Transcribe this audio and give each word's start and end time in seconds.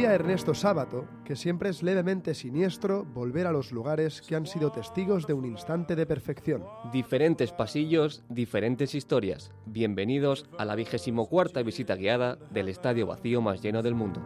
Decía 0.00 0.14
Ernesto 0.14 0.54
Sábato 0.54 1.04
que 1.26 1.36
siempre 1.36 1.68
es 1.68 1.82
levemente 1.82 2.32
siniestro 2.32 3.04
volver 3.04 3.46
a 3.46 3.52
los 3.52 3.70
lugares 3.70 4.22
que 4.22 4.34
han 4.34 4.46
sido 4.46 4.72
testigos 4.72 5.26
de 5.26 5.34
un 5.34 5.44
instante 5.44 5.94
de 5.94 6.06
perfección. 6.06 6.64
Diferentes 6.90 7.52
pasillos, 7.52 8.24
diferentes 8.30 8.94
historias. 8.94 9.50
Bienvenidos 9.66 10.46
a 10.56 10.64
la 10.64 10.74
vigésimo 10.74 11.28
cuarta 11.28 11.62
visita 11.62 11.96
guiada 11.96 12.36
del 12.50 12.70
estadio 12.70 13.06
vacío 13.06 13.42
más 13.42 13.60
lleno 13.60 13.82
del 13.82 13.94
mundo. 13.94 14.22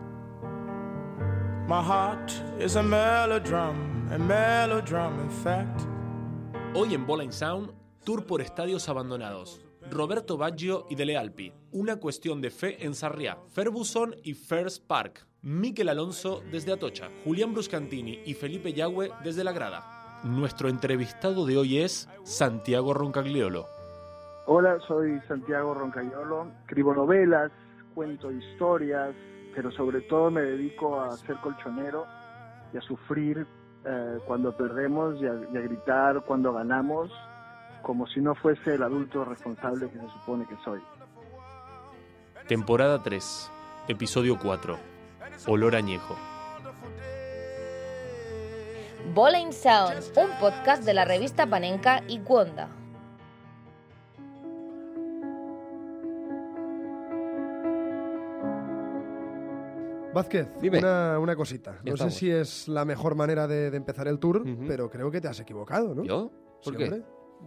Hoy 6.72 6.94
en 6.94 7.04
Bowling 7.04 7.32
Sound, 7.32 7.72
tour 8.04 8.26
por 8.26 8.40
estadios 8.40 8.88
abandonados. 8.88 9.60
Roberto 9.90 10.36
Baggio 10.36 10.86
y 10.88 10.94
Dele 10.94 11.16
Alpi. 11.16 11.52
Una 11.74 11.96
cuestión 11.96 12.40
de 12.40 12.50
fe 12.50 12.86
en 12.86 12.94
Sarriá, 12.94 13.36
Ferguson 13.50 14.14
y 14.22 14.34
First 14.34 14.86
Park. 14.86 15.26
Miquel 15.42 15.88
Alonso 15.88 16.40
desde 16.52 16.72
Atocha, 16.72 17.08
Julián 17.24 17.52
Bruscantini 17.52 18.20
y 18.24 18.34
Felipe 18.34 18.72
Yagüe 18.72 19.10
desde 19.24 19.42
La 19.42 19.50
Grada. 19.50 20.20
Nuestro 20.22 20.68
entrevistado 20.68 21.44
de 21.44 21.56
hoy 21.56 21.78
es 21.78 22.08
Santiago 22.22 22.94
Roncagliolo. 22.94 23.66
Hola, 24.46 24.78
soy 24.86 25.20
Santiago 25.26 25.74
Roncagliolo. 25.74 26.46
Escribo 26.60 26.94
novelas, 26.94 27.50
cuento 27.92 28.30
historias, 28.30 29.12
pero 29.52 29.72
sobre 29.72 30.02
todo 30.02 30.30
me 30.30 30.42
dedico 30.42 31.00
a 31.00 31.10
ser 31.16 31.38
colchonero 31.38 32.06
y 32.72 32.76
a 32.76 32.82
sufrir 32.82 33.44
eh, 33.84 34.18
cuando 34.28 34.56
perdemos 34.56 35.20
y 35.20 35.26
a 35.26 35.60
gritar 35.60 36.22
cuando 36.24 36.52
ganamos 36.52 37.10
como 37.82 38.06
si 38.06 38.20
no 38.20 38.36
fuese 38.36 38.76
el 38.76 38.82
adulto 38.82 39.24
responsable 39.24 39.90
que 39.90 39.98
se 39.98 40.08
supone 40.08 40.46
que 40.46 40.56
soy. 40.64 40.80
Temporada 42.48 43.02
3, 43.02 43.50
episodio 43.88 44.38
4. 44.38 44.78
Olor 45.46 45.74
añejo. 45.74 46.14
Bowling 49.14 49.50
Sound, 49.50 50.02
un 50.14 50.28
podcast 50.38 50.84
de 50.84 50.92
la 50.92 51.06
revista 51.06 51.46
Panenka 51.46 52.02
y 52.06 52.18
Cuonda. 52.18 52.68
Vázquez, 60.12 60.48
una, 60.62 61.18
una, 61.18 61.34
cosita. 61.34 61.80
No 61.82 61.96
sé 61.96 62.10
si 62.10 62.30
es 62.30 62.68
la 62.68 62.84
mejor 62.84 63.14
manera 63.14 63.48
de, 63.48 63.74
empezar 63.74 64.06
el 64.06 64.18
tour, 64.18 64.44
pero 64.68 64.90
creo 64.90 65.10
que 65.10 65.22
te 65.22 65.28
has 65.28 65.40
equivocado, 65.40 65.94
¿no? 65.94 66.04
¿Yo? 66.04 66.30
¿Por 66.62 66.76
qué? 66.76 67.02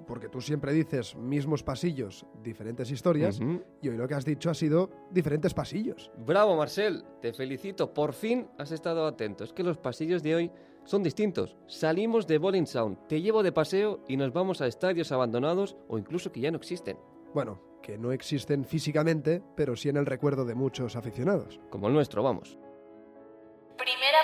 Porque 0.06 0.30
tú 0.30 0.42
siempre 0.42 0.73
dices 0.73 1.16
mismos 1.16 1.64
pasillos, 1.64 2.26
diferentes 2.44 2.92
historias, 2.92 3.40
y 3.81 3.90
hoy 3.90 3.98
lo 3.98 4.08
que 4.08 4.14
has 4.14 4.26
dicho 4.26 4.50
ha 4.50 4.54
sido 4.54 4.89
diferentes 5.12 5.54
pasillos. 5.54 6.12
Bravo, 6.17 6.56
Marcel, 6.56 7.04
te 7.22 7.34
felicito, 7.34 7.94
por 7.94 8.14
fin 8.14 8.48
has 8.58 8.72
estado 8.72 9.08
atento. 9.08 9.44
Es 9.44 9.54
que 9.54 9.64
los 9.64 9.78
pasillos 9.78 10.23
de 10.23 10.36
hoy 10.36 10.52
son 10.84 11.04
distintos. 11.04 11.58
Salimos 11.67 12.28
de 12.28 12.38
Bowling 12.38 12.66
Sound, 12.66 13.08
te 13.08 13.22
llevo 13.22 13.44
de 13.44 13.52
paseo 13.52 14.00
y 14.08 14.17
nos 14.17 14.31
vamos 14.31 14.62
a 14.62 14.67
estadios 14.67 15.12
abandonados 15.12 15.76
o 15.88 15.98
incluso 15.98 16.32
que 16.32 16.39
ya 16.39 16.52
no 16.52 16.58
existen. 16.58 16.98
Bueno, 17.34 17.59
que 17.82 17.98
no 17.98 18.11
existen 18.11 18.66
físicamente, 18.66 19.42
pero 19.56 19.76
sí 19.76 19.89
en 19.89 19.98
el 19.98 20.06
recuerdo 20.06 20.45
de 20.45 20.56
muchos 20.56 20.95
aficionados. 20.95 21.59
Como 21.70 21.88
el 21.88 21.94
nuestro, 21.94 22.23
vamos. 22.23 22.58
Primera 23.77 24.17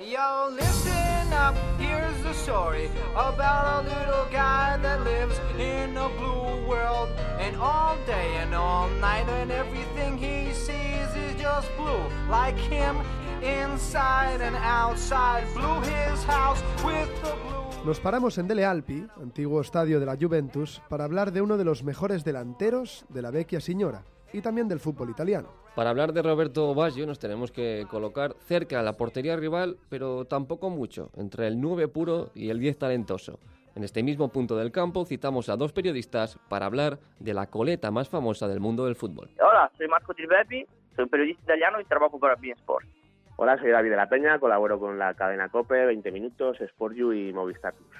Yo, 0.00 0.50
listen 0.50 1.32
up, 1.32 1.54
here's 1.78 2.20
the 2.24 2.34
story 2.34 2.90
about 3.14 3.84
a 3.84 3.88
little 3.88 4.26
guy 4.32 4.76
that 4.82 5.04
lives 5.04 5.38
in 5.56 5.96
a 5.96 6.08
blue 6.08 6.66
world. 6.66 7.10
And 7.38 7.54
all 7.56 7.96
day 8.04 8.38
and 8.42 8.52
all 8.54 8.88
night, 9.00 9.28
and 9.28 9.52
everything 9.52 10.18
he 10.18 10.52
sees 10.52 11.14
is 11.14 11.40
just 11.40 11.68
blue. 11.76 12.02
Like 12.28 12.58
him, 12.58 12.96
inside 13.40 14.40
and 14.40 14.56
outside, 14.56 15.44
blue 15.54 15.80
his 15.82 16.24
house 16.24 16.60
with 16.84 17.08
the 17.22 17.32
blue. 17.44 17.84
Nos 17.86 18.00
paramos 18.00 18.36
en 18.38 18.48
Dele 18.48 18.64
Alpi, 18.64 19.06
antiguo 19.22 19.60
estadio 19.60 20.00
de 20.00 20.06
la 20.06 20.16
Juventus, 20.16 20.82
para 20.88 21.04
hablar 21.04 21.30
de 21.30 21.40
uno 21.40 21.56
de 21.56 21.64
los 21.64 21.84
mejores 21.84 22.24
delanteros 22.24 23.04
de 23.10 23.22
la 23.22 23.30
Vecchia 23.30 23.60
Signora 23.60 24.02
y 24.32 24.40
también 24.40 24.66
del 24.66 24.80
fútbol 24.80 25.10
italiano. 25.10 25.63
Para 25.74 25.90
hablar 25.90 26.12
de 26.12 26.22
Roberto 26.22 26.72
Baggio 26.72 27.04
nos 27.04 27.18
tenemos 27.18 27.50
que 27.50 27.84
colocar 27.90 28.34
cerca 28.46 28.78
a 28.78 28.82
la 28.84 28.92
portería 28.92 29.36
rival, 29.36 29.76
pero 29.88 30.24
tampoco 30.24 30.70
mucho, 30.70 31.10
entre 31.16 31.48
el 31.48 31.60
9 31.60 31.88
puro 31.88 32.30
y 32.32 32.50
el 32.50 32.60
10 32.60 32.78
talentoso. 32.78 33.40
En 33.74 33.82
este 33.82 34.04
mismo 34.04 34.28
punto 34.28 34.56
del 34.56 34.70
campo 34.70 35.04
citamos 35.04 35.48
a 35.48 35.56
dos 35.56 35.72
periodistas 35.72 36.38
para 36.48 36.66
hablar 36.66 37.00
de 37.18 37.34
la 37.34 37.48
coleta 37.48 37.90
más 37.90 38.08
famosa 38.08 38.46
del 38.46 38.60
mundo 38.60 38.84
del 38.84 38.94
fútbol. 38.94 39.30
Hola, 39.40 39.68
soy 39.76 39.88
Marco 39.88 40.14
Tirbepi, 40.14 40.64
soy 40.94 41.06
periodista 41.06 41.42
italiano 41.42 41.80
y 41.80 41.84
trabajo 41.86 42.20
para 42.20 42.36
BeIN 42.36 42.52
Sport. 42.52 42.86
Hola, 43.34 43.58
soy 43.58 43.70
David 43.72 43.90
de 43.90 43.96
la 43.96 44.08
Peña, 44.08 44.38
colaboro 44.38 44.78
con 44.78 44.96
la 44.96 45.14
cadena 45.14 45.48
COPE, 45.48 45.86
20 45.86 46.12
Minutos, 46.12 46.60
Sport 46.60 46.94
You 46.94 47.12
y 47.12 47.32
Movistar 47.32 47.74
Plus. 47.74 47.90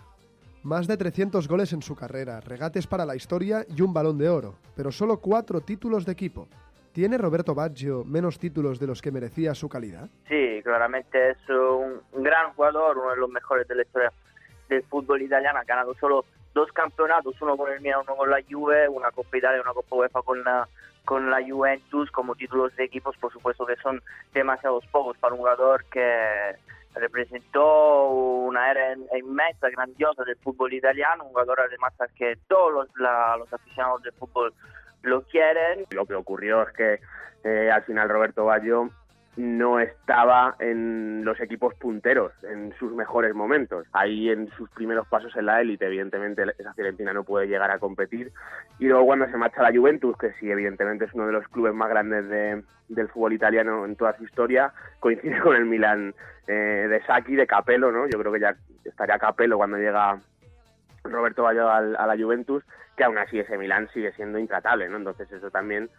Más 0.63 0.87
de 0.87 0.97
300 0.97 1.49
goles 1.49 1.73
en 1.73 1.83
su 1.83 1.97
carrera, 1.97 2.41
regates 2.41 2.87
para 2.87 3.05
la 3.05 3.17
historia 3.17 3.67
y 3.69 3.83
un 3.83 3.93
balón 3.93 4.17
de 4.17 4.29
oro, 4.29 4.55
pero 4.77 4.93
solo 4.93 5.21
cuatro 5.21 5.61
títulos 5.61 6.07
de 6.07 6.13
equipo. 6.13 6.47
¿Tiene 6.95 7.19
Roberto 7.19 7.57
Baggio 7.57 8.05
menos 8.05 8.39
títulos 8.39 8.79
de 8.79 8.87
los 8.87 9.03
que 9.03 9.11
merecía 9.11 9.53
su 9.57 9.69
calidad? 9.69 10.09
Sí, 10.29 10.61
claramente 10.63 11.31
es 11.31 11.39
un, 11.49 12.01
gran 12.23 12.53
jugador, 12.53 12.99
uno 12.99 13.11
de 13.11 13.17
los 13.17 13.29
mejores 13.31 13.67
de 13.67 13.75
la 13.75 13.83
historia 13.83 14.13
del 14.69 14.85
fútbol 14.85 15.21
italiano. 15.21 15.59
Ha 15.59 15.65
ganado 15.65 15.93
solo 15.97 16.25
dos 16.55 16.71
campeonatos, 16.71 17.35
uno 17.43 17.57
con 17.57 17.73
el 17.73 17.81
Milan, 17.81 18.03
uno 18.07 18.15
con 18.15 18.31
la 18.31 18.39
Juve, 18.49 18.89
una 18.89 19.11
Copa 19.11 19.37
Italia 19.37 19.61
una 19.61 19.73
Copa 19.73 19.97
UEFA 19.97 20.23
con 20.23 20.45
la, 20.45 20.69
con 21.05 21.29
la 21.31 21.43
Juventus 21.45 22.13
como 22.13 22.37
títulos 22.37 22.77
de 22.77 22.85
equipos, 22.85 23.17
por 23.17 23.33
supuesto 23.33 23.67
que 23.67 23.75
son 23.83 24.01
demasiados 24.33 24.87
pocos 24.87 25.19
para 25.19 25.35
un 25.35 25.41
jugador 25.41 25.85
que 25.87 26.55
representó 26.95 28.07
una 28.07 28.71
era 28.71 28.95
inmensa, 29.19 29.69
grandiosa 29.69 30.23
del 30.23 30.37
fútbol 30.37 30.73
italiano, 30.73 31.25
un 31.25 31.31
jugador 31.31 31.63
además 31.63 31.93
que 32.15 32.39
todos 32.47 32.73
los, 32.73 32.89
los 32.97 33.53
aficionados 33.53 34.01
del 34.05 34.13
fútbol 34.13 34.55
lo 35.05 35.23
quieren. 35.23 35.85
Lo 35.91 36.07
que 36.07 36.15
ocurrió 36.15 36.63
es 36.63 36.73
que 36.75 37.01
eh, 37.45 37.71
al 37.71 37.83
final 37.85 38.09
Roberto 38.09 38.45
Baggio 38.47 38.91
no 39.37 39.81
estaba 39.81 40.55
en 40.61 41.25
los 41.25 41.41
equipos 41.41 41.75
punteros 41.75 42.33
en 42.45 42.73
sus 42.79 42.93
mejores 42.93 43.35
momentos. 43.35 43.87
Ahí 43.93 44.31
en 44.31 44.49
sus 44.53 44.71
primeros 44.71 45.09
pasos 45.09 45.35
en 45.37 45.47
la 45.47 45.61
élite, 45.61 45.87
evidentemente 45.87 46.45
esa 46.59 46.73
Fiorentina 46.75 47.13
no 47.13 47.25
puede 47.25 47.49
llegar 47.49 47.71
a 47.71 47.79
competir. 47.79 48.33
Y 48.79 48.87
luego 48.87 49.07
cuando 49.07 49.27
se 49.27 49.37
marcha 49.37 49.63
la 49.63 49.77
Juventus, 49.77 50.17
que 50.17 50.33
sí, 50.35 50.51
evidentemente 50.51 51.07
es 51.07 51.15
uno 51.15 51.27
de 51.27 51.33
los 51.33 51.49
clubes 51.49 51.75
más 51.75 51.89
grandes 51.89 52.29
del 52.89 53.09
fútbol 53.09 53.33
italiano 53.33 53.85
en 53.85 53.97
toda 53.97 54.17
su 54.17 54.25
historia, 54.25 54.73
coincide 55.01 55.41
con 55.41 55.57
el 55.57 55.65
Milan 55.65 56.15
eh, 56.47 56.87
de 56.89 57.03
Saki, 57.05 57.35
de 57.35 57.47
Capello, 57.47 57.91
¿no? 57.91 58.07
Yo 58.07 58.19
creo 58.19 58.33
que 58.33 58.41
ya 58.41 58.55
estaría 58.85 59.19
Capello 59.19 59.57
cuando 59.57 59.79
llega 59.79 60.19
Roberto 61.05 61.43
Baggio 61.43 61.69
a 61.69 61.81
la 61.81 62.17
Juventus, 62.17 62.65
que 62.97 63.05
aún 63.05 63.19
así 63.19 63.39
ese 63.39 63.59
Milan 63.59 63.89
sigue 63.93 64.13
siendo 64.13 64.39
intratable, 64.39 64.89
¿no? 64.89 64.97
Entonces 64.97 65.31
eso 65.31 65.51
también 65.51 65.91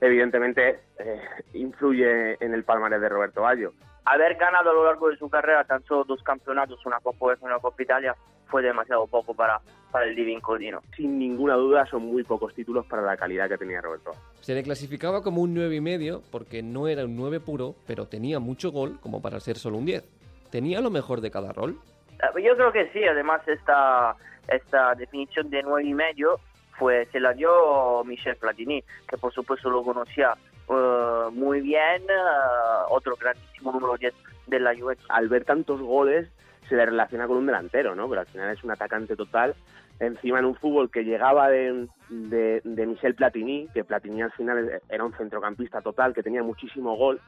evidentemente 0.00 0.80
eh, 0.98 1.20
influye 1.54 2.36
en 2.44 2.54
el 2.54 2.64
palmarés 2.64 3.00
de 3.00 3.08
Roberto 3.08 3.42
Baggio. 3.42 3.72
Haber 4.04 4.36
ganado 4.36 4.70
a 4.70 4.74
lo 4.74 4.84
largo 4.84 5.08
de 5.10 5.16
su 5.16 5.28
carrera 5.28 5.64
tan 5.64 5.82
solo 5.84 6.04
dos 6.04 6.22
campeonatos, 6.22 6.84
una 6.86 6.98
Copa 7.00 7.26
UEFA 7.26 7.42
y 7.42 7.46
una 7.46 7.58
Copa 7.58 7.82
Italia, 7.82 8.16
fue 8.46 8.62
demasiado 8.62 9.06
poco 9.06 9.34
para, 9.34 9.60
para 9.90 10.06
el 10.06 10.16
Divin 10.16 10.40
Codino. 10.40 10.80
Sin 10.96 11.18
ninguna 11.18 11.54
duda 11.54 11.84
son 11.86 12.06
muy 12.06 12.24
pocos 12.24 12.54
títulos 12.54 12.86
para 12.86 13.02
la 13.02 13.18
calidad 13.18 13.48
que 13.48 13.58
tenía 13.58 13.82
Roberto. 13.82 14.12
Se 14.40 14.54
le 14.54 14.62
clasificaba 14.62 15.22
como 15.22 15.42
un 15.42 15.52
9 15.52 15.74
y 15.74 15.80
medio 15.82 16.22
porque 16.32 16.62
no 16.62 16.88
era 16.88 17.04
un 17.04 17.16
9 17.16 17.40
puro, 17.40 17.74
pero 17.86 18.06
tenía 18.06 18.38
mucho 18.38 18.70
gol 18.70 18.98
como 19.02 19.20
para 19.20 19.40
ser 19.40 19.56
solo 19.56 19.76
un 19.76 19.84
10. 19.84 20.02
¿Tenía 20.50 20.80
lo 20.80 20.90
mejor 20.90 21.20
de 21.20 21.30
cada 21.30 21.52
rol? 21.52 21.78
Eh, 22.12 22.42
yo 22.42 22.56
creo 22.56 22.72
que 22.72 22.90
sí, 22.92 23.04
además 23.04 23.46
esta, 23.46 24.16
esta 24.48 24.94
definición 24.94 25.50
de 25.50 25.62
9 25.62 25.84
y 25.84 25.94
medio 25.94 26.40
fue, 26.78 27.06
se 27.12 27.20
la 27.20 27.32
dio 27.32 28.02
Michel 28.04 28.36
Platini, 28.36 28.82
que 29.08 29.18
por 29.18 29.32
supuesto 29.32 29.68
lo 29.68 29.82
conocía 29.82 30.34
uh, 30.68 31.30
muy 31.32 31.60
bien, 31.60 32.02
uh, 32.04 32.92
otro 32.92 33.16
grandísimo 33.16 33.72
número 33.72 33.96
10 33.96 34.14
de 34.46 34.60
la 34.60 34.74
Juventus. 34.74 35.06
Al 35.08 35.28
ver 35.28 35.44
tantos 35.44 35.80
goles 35.80 36.28
se 36.68 36.76
le 36.76 36.86
relaciona 36.86 37.26
con 37.26 37.38
un 37.38 37.46
delantero, 37.46 37.94
¿no? 37.94 38.08
Pero 38.08 38.20
al 38.20 38.26
final 38.26 38.50
es 38.50 38.62
un 38.62 38.70
atacante 38.70 39.16
total. 39.16 39.54
Encima 40.00 40.38
en 40.38 40.44
un 40.44 40.54
fútbol 40.54 40.90
que 40.90 41.02
llegaba 41.02 41.48
de, 41.48 41.88
de, 42.08 42.86
Michel 42.86 43.16
Platini, 43.16 43.66
que 43.74 43.82
Platini 43.82 44.22
al 44.22 44.30
final 44.32 44.80
era 44.88 45.04
un 45.04 45.12
centrocampista 45.14 45.80
total, 45.80 46.14
que 46.14 46.22
tenía 46.22 46.42
muchísimo 46.42 46.96
gol. 46.96 47.20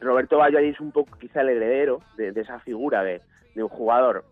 Roberto 0.00 0.38
Baggio 0.38 0.58
es 0.58 0.80
un 0.80 0.90
poco 0.90 1.18
quizá 1.18 1.42
el 1.42 1.50
heredero 1.50 2.00
de, 2.16 2.28
esa 2.34 2.60
figura 2.60 3.02
de, 3.02 3.20
de 3.54 3.62
un 3.62 3.68
jugador 3.68 4.24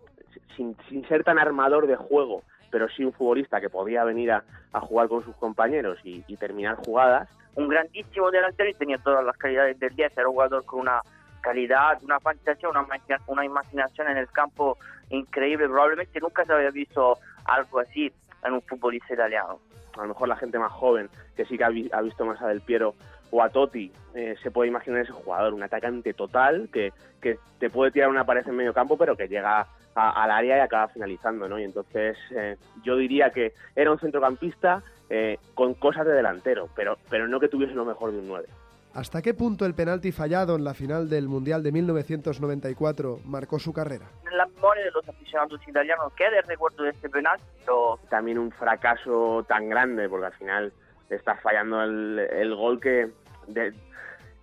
sin, 0.57 0.77
sin, 0.89 1.07
ser 1.09 1.25
tan 1.25 1.39
armador 1.39 1.87
de 1.87 1.97
juego, 1.97 2.43
pero 2.71 2.89
sí 2.89 3.05
un 3.05 3.13
futbolista 3.13 3.61
que 3.61 3.69
podía 3.71 4.05
venir 4.05 4.33
a, 4.33 4.43
jugar 4.81 5.09
con 5.09 5.25
sus 5.25 5.37
compañeros 5.37 5.99
y, 6.05 6.23
terminar 6.37 6.77
jugadas. 6.77 7.29
Un 7.55 7.69
grandísimo 7.69 8.31
delantero 8.31 8.71
y 8.71 8.75
tenía 8.75 8.99
todas 8.99 9.25
las 9.25 9.37
calidades 9.37 9.79
del 9.79 9.95
10, 9.95 10.17
era 10.17 10.29
un 10.29 10.33
jugador 10.33 10.65
con 10.65 10.81
una 10.81 11.03
calidad, 11.43 12.03
una 12.03 12.19
fantasía, 12.21 12.69
una, 12.69 12.87
una 13.27 13.45
imaginación 13.45 14.09
en 14.09 14.17
el 14.17 14.29
campo 14.29 14.79
increíble. 15.11 15.69
Probablemente 15.69 16.21
nunca 16.21 16.45
se 16.45 16.53
había 16.53 16.71
visto 16.71 17.19
algo 17.45 17.81
así 17.81 18.11
en 18.45 18.53
un 18.55 18.63
futbolista 18.63 19.13
italiano. 19.13 19.59
a 19.97 20.03
lo 20.03 20.09
mejor 20.09 20.29
la 20.29 20.37
gente 20.37 20.59
más 20.59 20.73
joven, 20.73 21.11
que 21.37 21.45
sí 21.45 21.59
que 21.59 21.65
ha, 21.65 21.69
vi- 21.69 21.91
ha 21.93 22.01
visto 22.01 22.25
más 22.25 22.41
a 22.41 22.49
Del 22.49 22.63
Piero 22.63 22.95
o 23.31 23.43
a 23.43 23.49
Totti, 23.49 23.91
eh, 24.15 24.37
se 24.43 24.51
puede 24.51 24.69
imaginar 24.69 25.01
ese 25.01 25.13
jugador, 25.13 25.55
un 25.55 25.63
atacante 25.63 26.13
total 26.13 26.69
que, 26.73 26.93
que 27.21 27.39
te 27.59 27.71
puede 27.71 27.91
tirar 27.91 28.09
una 28.11 28.25
pared 28.25 28.47
en 28.47 28.57
medio 28.57 28.75
campo, 28.75 28.97
pero 28.99 29.17
que 29.17 29.27
llega 29.29 29.67
a- 29.95 30.23
al 30.25 30.31
área 30.31 30.57
y 30.59 30.61
acaba 30.61 30.89
finalizando, 30.89 31.49
¿no? 31.49 31.59
Y 31.59 31.65
entonces 31.65 32.17
eh, 32.31 32.57
yo 32.85 32.97
diría 32.97 33.31
que 33.31 33.53
era 33.77 33.91
un 33.93 33.99
centrocampista 33.99 34.83
eh, 35.11 35.39
con 35.55 35.75
cosas 35.75 36.07
de 36.07 36.13
delantero, 36.13 36.69
pero, 36.75 36.97
pero 37.11 37.29
no 37.29 37.39
que 37.41 37.49
tuviese 37.49 37.75
lo 37.75 37.85
mejor 37.85 38.13
de 38.13 38.19
un 38.21 38.29
9. 38.29 38.47
¿Hasta 38.95 39.23
qué 39.23 39.33
punto 39.33 39.65
el 39.65 39.75
penalti 39.75 40.13
fallado 40.13 40.55
en 40.57 40.65
la 40.65 40.75
final 40.75 41.09
del 41.09 41.27
Mundial 41.29 41.63
de 41.63 41.73
1994 41.73 43.21
marcó 43.25 43.59
su 43.59 43.73
carrera? 43.73 44.07
En 44.31 44.37
la 44.37 44.47
memoria 44.47 44.85
de 44.85 44.91
los 44.91 45.09
aficionados 45.09 45.61
italianos 45.67 46.13
queda 46.15 46.39
el 46.39 46.45
recuerdo 46.47 46.85
de 46.85 46.91
este 46.91 47.09
penal, 47.09 47.39
pero 47.65 47.99
También 48.11 48.39
un 48.39 48.51
fracaso 48.53 49.45
tan 49.49 49.69
grande, 49.69 50.09
porque 50.09 50.27
al 50.27 50.33
final 50.35 50.73
estás 51.11 51.41
fallando 51.41 51.83
el, 51.83 52.19
el 52.19 52.55
gol 52.55 52.81
que, 52.81 53.11
de- 53.47 53.73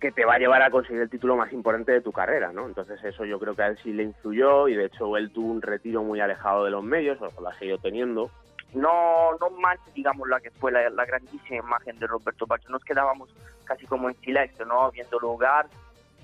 que 0.00 0.10
te 0.10 0.24
va 0.24 0.34
a 0.34 0.38
llevar 0.38 0.62
a 0.62 0.70
conseguir 0.70 1.02
el 1.02 1.10
título 1.10 1.36
más 1.36 1.52
importante 1.52 1.92
de 1.92 2.00
tu 2.00 2.10
carrera, 2.10 2.52
¿no? 2.52 2.66
Entonces 2.66 3.02
eso 3.04 3.26
yo 3.26 3.38
creo 3.38 3.54
que 3.54 3.62
a 3.62 3.66
él 3.66 3.78
sí 3.82 3.92
le 3.92 4.04
influyó 4.04 4.66
y 4.66 4.74
de 4.74 4.86
hecho 4.86 5.14
él 5.16 5.30
tuvo 5.30 5.52
un 5.52 5.60
retiro 5.60 6.02
muy 6.02 6.20
alejado 6.20 6.64
de 6.64 6.70
los 6.70 6.82
medios, 6.82 7.18
o 7.20 7.40
lo 7.40 7.48
ha 7.48 7.58
seguido 7.58 7.76
teniendo. 7.78 8.30
no, 8.72 9.36
no 9.38 9.50
mancha, 9.50 9.84
digamos, 9.94 10.26
la 10.28 10.40
que 10.40 10.50
fue 10.52 10.72
la, 10.72 10.88
la 10.88 11.04
grandísima 11.04 11.58
imagen 11.58 11.98
de 11.98 12.06
Roberto 12.06 12.46
Baggio. 12.46 12.70
Nos 12.70 12.82
quedábamos 12.82 13.28
casi 13.64 13.86
como 13.86 14.08
en 14.08 14.16
silencio, 14.20 14.64
¿no? 14.64 14.90
Viéndolo 14.90 15.28
jugar, 15.28 15.66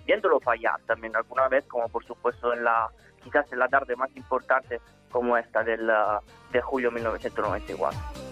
viéndolo 0.06 0.40
fallar 0.40 0.80
también 0.86 1.14
alguna 1.14 1.48
vez, 1.48 1.66
como 1.66 1.88
por 1.88 2.04
supuesto 2.04 2.54
en 2.54 2.64
la, 2.64 2.88
quizás 3.22 3.52
en 3.52 3.58
la 3.58 3.68
tarde 3.68 3.94
más 3.94 4.14
importante 4.16 4.80
como 5.10 5.36
esta 5.36 5.62
del, 5.62 5.88
ah, 5.90 6.20
de 6.50 6.62
julio 6.62 6.90
1994. 6.90 8.25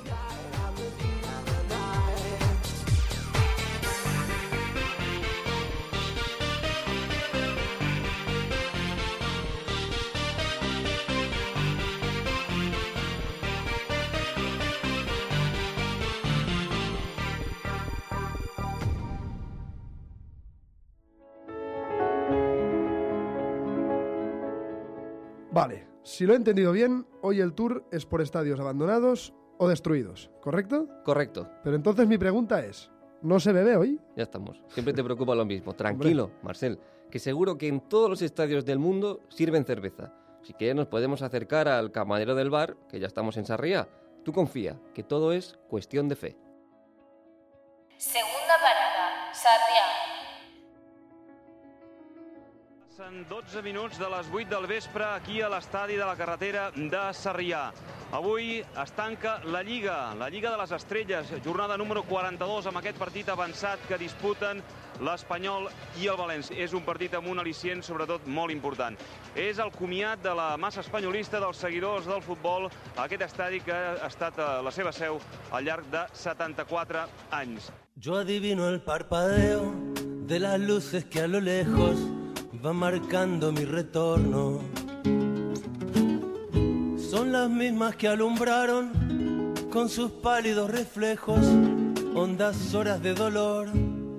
Si 26.14 26.26
lo 26.26 26.32
he 26.32 26.36
entendido 26.36 26.70
bien, 26.72 27.06
hoy 27.22 27.40
el 27.40 27.54
tour 27.54 27.84
es 27.90 28.06
por 28.06 28.20
estadios 28.22 28.60
abandonados 28.60 29.34
o 29.58 29.68
destruidos, 29.68 30.30
¿correcto? 30.40 30.88
Correcto, 31.04 31.50
Pero 31.62 31.74
entonces 31.76 32.06
mi 32.06 32.18
pregunta 32.18 32.64
es, 32.64 32.90
¿no 33.22 33.40
se 33.40 33.52
bebe 33.52 33.76
hoy? 33.76 34.00
ya 34.16 34.22
estamos. 34.22 34.62
Siempre 34.68 34.94
te 34.94 35.02
preocupa 35.02 35.34
lo 35.34 35.44
mismo. 35.44 35.72
Tranquilo, 35.76 36.30
Marcel, 36.42 36.78
que 37.10 37.18
seguro 37.18 37.58
que 37.58 37.66
en 37.68 37.80
todos 37.80 38.08
los 38.08 38.22
estadios 38.22 38.64
del 38.64 38.78
mundo 38.78 39.22
sirven 39.28 39.64
cerveza. 39.64 40.12
Si 40.42 40.52
quieres 40.54 40.76
nos 40.76 40.86
podemos 40.86 41.22
acercar 41.22 41.68
al 41.68 41.90
camarero 41.90 42.34
del 42.34 42.50
bar, 42.50 42.76
que 42.88 43.00
ya 43.00 43.06
estamos 43.06 43.36
en 43.36 43.46
Sarriá. 43.46 43.88
Tú 44.24 44.32
confía, 44.32 44.80
que 44.94 45.02
todo 45.02 45.32
es 45.32 45.58
cuestión 45.68 46.08
de 46.08 46.16
fe. 46.16 46.36
Segunda 47.96 48.54
parada, 48.60 49.32
Sarrià. 49.32 50.03
Passen 52.94 53.24
12 53.28 53.62
minuts 53.66 53.98
de 53.98 54.06
les 54.06 54.28
8 54.30 54.50
del 54.52 54.68
vespre 54.70 55.02
aquí 55.16 55.40
a 55.42 55.48
l'estadi 55.50 55.96
de 55.98 56.04
la 56.06 56.14
carretera 56.14 56.68
de 56.76 57.00
Sarrià. 57.10 57.72
Avui 58.14 58.60
es 58.62 58.92
tanca 58.94 59.40
la 59.50 59.64
Lliga, 59.66 60.14
la 60.14 60.28
Lliga 60.30 60.52
de 60.52 60.60
les 60.60 60.70
Estrelles, 60.76 61.32
jornada 61.42 61.74
número 61.76 62.04
42 62.06 62.70
amb 62.70 62.78
aquest 62.78 63.02
partit 63.02 63.32
avançat 63.34 63.82
que 63.88 63.98
disputen 63.98 64.62
l'Espanyol 65.02 65.66
i 65.98 66.06
el 66.06 66.20
València. 66.22 66.54
És 66.54 66.70
un 66.70 66.86
partit 66.86 67.18
amb 67.18 67.32
un 67.34 67.42
al·licient, 67.42 67.82
sobretot, 67.82 68.30
molt 68.30 68.54
important. 68.54 68.94
És 69.34 69.58
el 69.58 69.74
comiat 69.74 70.22
de 70.22 70.38
la 70.38 70.52
massa 70.56 70.86
espanyolista 70.86 71.42
dels 71.42 71.66
seguidors 71.66 72.06
del 72.06 72.22
futbol 72.22 72.70
a 72.70 73.08
aquest 73.08 73.26
estadi 73.26 73.64
que 73.66 73.74
ha 73.74 74.06
estat 74.06 74.38
eh, 74.38 74.50
la 74.62 74.70
seva 74.70 74.94
seu 74.94 75.18
al 75.50 75.66
llarg 75.66 75.90
de 75.90 76.06
74 76.14 77.08
anys. 77.42 77.72
Yo 77.96 78.20
adivino 78.22 78.68
el 78.68 78.82
parpadeo 78.82 79.72
de 80.28 80.38
las 80.38 80.60
luces 80.60 81.06
que 81.06 81.22
a 81.22 81.26
lo 81.26 81.40
lejos 81.40 81.98
van 82.64 82.76
marcando 82.76 83.52
mi 83.52 83.66
retorno. 83.66 84.58
Son 86.96 87.30
las 87.30 87.50
mismas 87.50 87.94
que 87.96 88.08
alumbraron 88.08 89.52
con 89.70 89.90
sus 89.90 90.10
pálidos 90.10 90.70
reflejos 90.70 91.40
hondas 92.14 92.74
horas 92.74 93.02
de 93.02 93.12
dolor. 93.12 93.68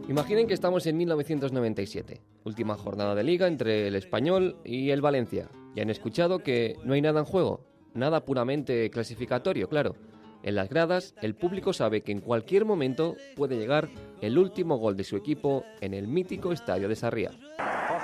Imaginen 0.07 0.45
que 0.45 0.53
estamos 0.53 0.85
en 0.85 0.95
1997, 0.95 2.21
última 2.43 2.77
jornada 2.77 3.15
de 3.15 3.23
liga 3.23 3.47
entre 3.47 3.87
el 3.87 3.95
Español 3.95 4.57
y 4.63 4.91
el 4.91 5.01
Valencia. 5.01 5.49
Y 5.73 5.81
han 5.81 5.89
escuchado 5.89 6.37
que 6.37 6.75
no 6.83 6.93
hay 6.93 7.01
nada 7.01 7.21
en 7.21 7.25
juego, 7.25 7.65
nada 7.95 8.25
puramente 8.25 8.91
clasificatorio, 8.91 9.69
claro. 9.69 9.95
En 10.43 10.53
las 10.53 10.69
gradas, 10.69 11.15
el 11.23 11.33
público 11.33 11.73
sabe 11.73 12.01
que 12.01 12.11
en 12.11 12.21
cualquier 12.21 12.65
momento 12.65 13.15
puede 13.35 13.57
llegar 13.57 13.89
el 14.21 14.37
último 14.37 14.77
gol 14.77 14.95
de 14.95 15.03
su 15.03 15.17
equipo 15.17 15.65
en 15.81 15.95
el 15.95 16.07
mítico 16.07 16.51
estadio 16.51 16.87
de 16.87 16.95
Sarriá. 16.95 17.31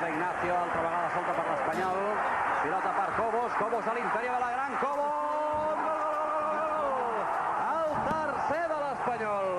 José 0.01 0.13
Ignacio, 0.13 0.57
altra 0.57 0.81
vegada 0.81 1.09
solta 1.13 1.33
per 1.37 1.45
l'Espanyol. 1.51 1.99
Pilota 2.63 2.91
per 2.97 3.09
Cobos, 3.17 3.51
Cobos 3.61 3.85
a 3.87 3.93
l'interior 3.93 4.33
de 4.33 4.39
la 4.41 4.51
gran, 4.51 4.71
Cobos! 4.81 5.11
Gol! 6.57 7.21
El 7.77 7.91
tercer 8.09 8.65
de 8.71 8.77
l'Espanyol! 8.81 9.49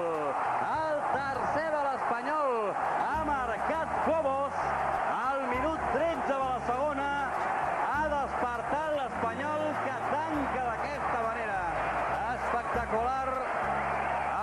El 0.82 0.96
tercer 1.14 1.68
de 1.76 1.82
l'Espanyol! 1.86 2.74
Ha 3.06 3.20
marcat 3.30 3.88
Cobos 4.08 4.54
al 5.14 5.40
minut 5.52 5.80
13 5.94 6.26
de 6.32 6.38
la 6.42 6.58
segona. 6.66 7.08
Ha 7.92 8.02
despertat 8.16 8.90
l'Espanyol 8.98 9.62
que 9.86 9.96
tanca 10.10 10.62
d'aquesta 10.70 11.22
manera. 11.28 11.60
Espectacular 12.34 13.28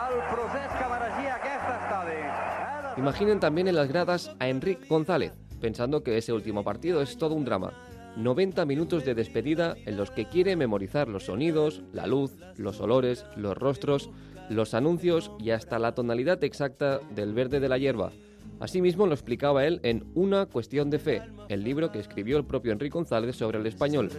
el 0.07 0.17
procés 0.31 0.71
que 0.79 0.87
mereixia 0.95 1.35
aquest 1.35 1.69
estadi. 1.75 2.21
De- 2.23 2.99
Imaginen 3.03 3.39
también 3.39 3.67
en 3.67 3.75
las 3.75 3.87
gradas 3.87 4.31
a 4.39 4.47
Enric 4.47 4.87
González, 4.87 5.31
pensando 5.59 6.03
que 6.03 6.17
ese 6.17 6.33
último 6.33 6.63
partido 6.63 7.01
es 7.01 7.17
todo 7.17 7.35
un 7.35 7.45
drama. 7.45 7.73
90 8.17 8.65
minutos 8.65 9.05
de 9.05 9.15
despedida 9.15 9.75
en 9.85 9.95
los 9.95 10.11
que 10.11 10.25
quiere 10.25 10.55
memorizar 10.55 11.07
los 11.07 11.25
sonidos, 11.25 11.83
la 11.93 12.07
luz, 12.07 12.35
los 12.57 12.81
olores, 12.81 13.25
los 13.35 13.57
rostros, 13.57 14.09
los 14.49 14.73
anuncios 14.73 15.31
y 15.39 15.51
hasta 15.51 15.79
la 15.79 15.93
tonalidad 15.93 16.43
exacta 16.43 16.99
del 17.15 17.33
verde 17.33 17.59
de 17.59 17.69
la 17.69 17.77
hierba. 17.77 18.11
Asimismo 18.59 19.05
lo 19.05 19.13
explicaba 19.13 19.65
él 19.65 19.79
en 19.83 20.05
Una 20.15 20.45
cuestión 20.45 20.89
de 20.89 20.99
fe, 20.99 21.21
el 21.47 21.63
libro 21.63 21.91
que 21.91 21.99
escribió 21.99 22.37
el 22.37 22.45
propio 22.45 22.73
Enrique 22.73 22.93
González 22.93 23.35
sobre 23.35 23.59
el 23.59 23.67
español. 23.67 24.09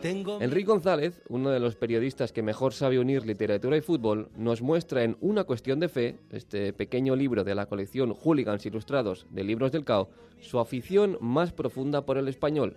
Enrique 0.00 0.66
González, 0.66 1.22
uno 1.28 1.50
de 1.50 1.58
los 1.58 1.74
periodistas 1.74 2.32
que 2.32 2.42
mejor 2.42 2.72
sabe 2.72 3.00
unir 3.00 3.26
literatura 3.26 3.76
y 3.76 3.80
fútbol, 3.80 4.28
nos 4.36 4.62
muestra 4.62 5.02
en 5.02 5.16
Una 5.20 5.42
cuestión 5.42 5.80
de 5.80 5.88
fe, 5.88 6.16
este 6.30 6.72
pequeño 6.72 7.16
libro 7.16 7.42
de 7.42 7.56
la 7.56 7.66
colección 7.66 8.14
Hooligans 8.14 8.64
Ilustrados 8.64 9.26
de 9.30 9.42
Libros 9.42 9.72
del 9.72 9.84
Cao, 9.84 10.08
su 10.40 10.60
afición 10.60 11.18
más 11.20 11.52
profunda 11.52 12.06
por 12.06 12.16
el 12.16 12.28
español. 12.28 12.76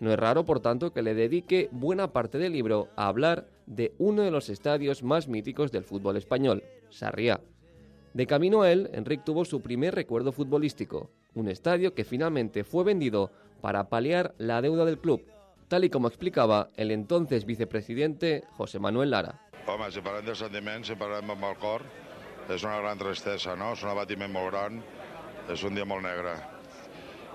No 0.00 0.10
es 0.10 0.18
raro, 0.18 0.46
por 0.46 0.60
tanto, 0.60 0.92
que 0.92 1.02
le 1.02 1.14
dedique 1.14 1.68
buena 1.70 2.12
parte 2.12 2.38
del 2.38 2.54
libro 2.54 2.88
a 2.96 3.08
hablar 3.08 3.46
de 3.66 3.92
uno 3.98 4.22
de 4.22 4.30
los 4.30 4.48
estadios 4.48 5.02
más 5.02 5.28
míticos 5.28 5.70
del 5.70 5.84
fútbol 5.84 6.16
español, 6.16 6.62
Sarriá. 6.88 7.42
De 8.14 8.26
camino 8.26 8.62
a 8.62 8.72
él, 8.72 8.88
Enrique 8.94 9.24
tuvo 9.26 9.44
su 9.44 9.60
primer 9.60 9.94
recuerdo 9.94 10.32
futbolístico, 10.32 11.10
un 11.34 11.48
estadio 11.48 11.94
que 11.94 12.04
finalmente 12.04 12.64
fue 12.64 12.84
vendido 12.84 13.30
para 13.60 13.88
paliar 13.88 14.34
la 14.38 14.62
deuda 14.62 14.84
del 14.84 14.98
club, 14.98 15.22
tal 15.68 15.84
y 15.84 15.90
como 15.90 16.08
explicaba 16.08 16.70
el 16.76 16.90
entonces 16.90 17.44
vicepresidente 17.44 18.44
José 18.56 18.78
Manuel 18.78 19.10
Lara. 19.10 19.40
Home, 19.66 19.90
si 19.90 20.02
parlem 20.04 20.26
de 20.26 20.34
sentiments, 20.36 20.90
si 20.90 20.96
parlem 21.00 21.30
amb 21.32 21.44
el 21.48 21.54
cor, 21.56 21.84
és 22.52 22.64
una 22.66 22.76
gran 22.82 23.00
tristesa, 23.00 23.54
no? 23.56 23.72
És 23.72 23.82
un 23.84 23.94
abatiment 23.94 24.32
molt 24.32 24.50
gran, 24.52 24.82
és 25.48 25.62
un 25.64 25.74
dia 25.74 25.86
molt 25.88 26.04
negre. 26.04 26.34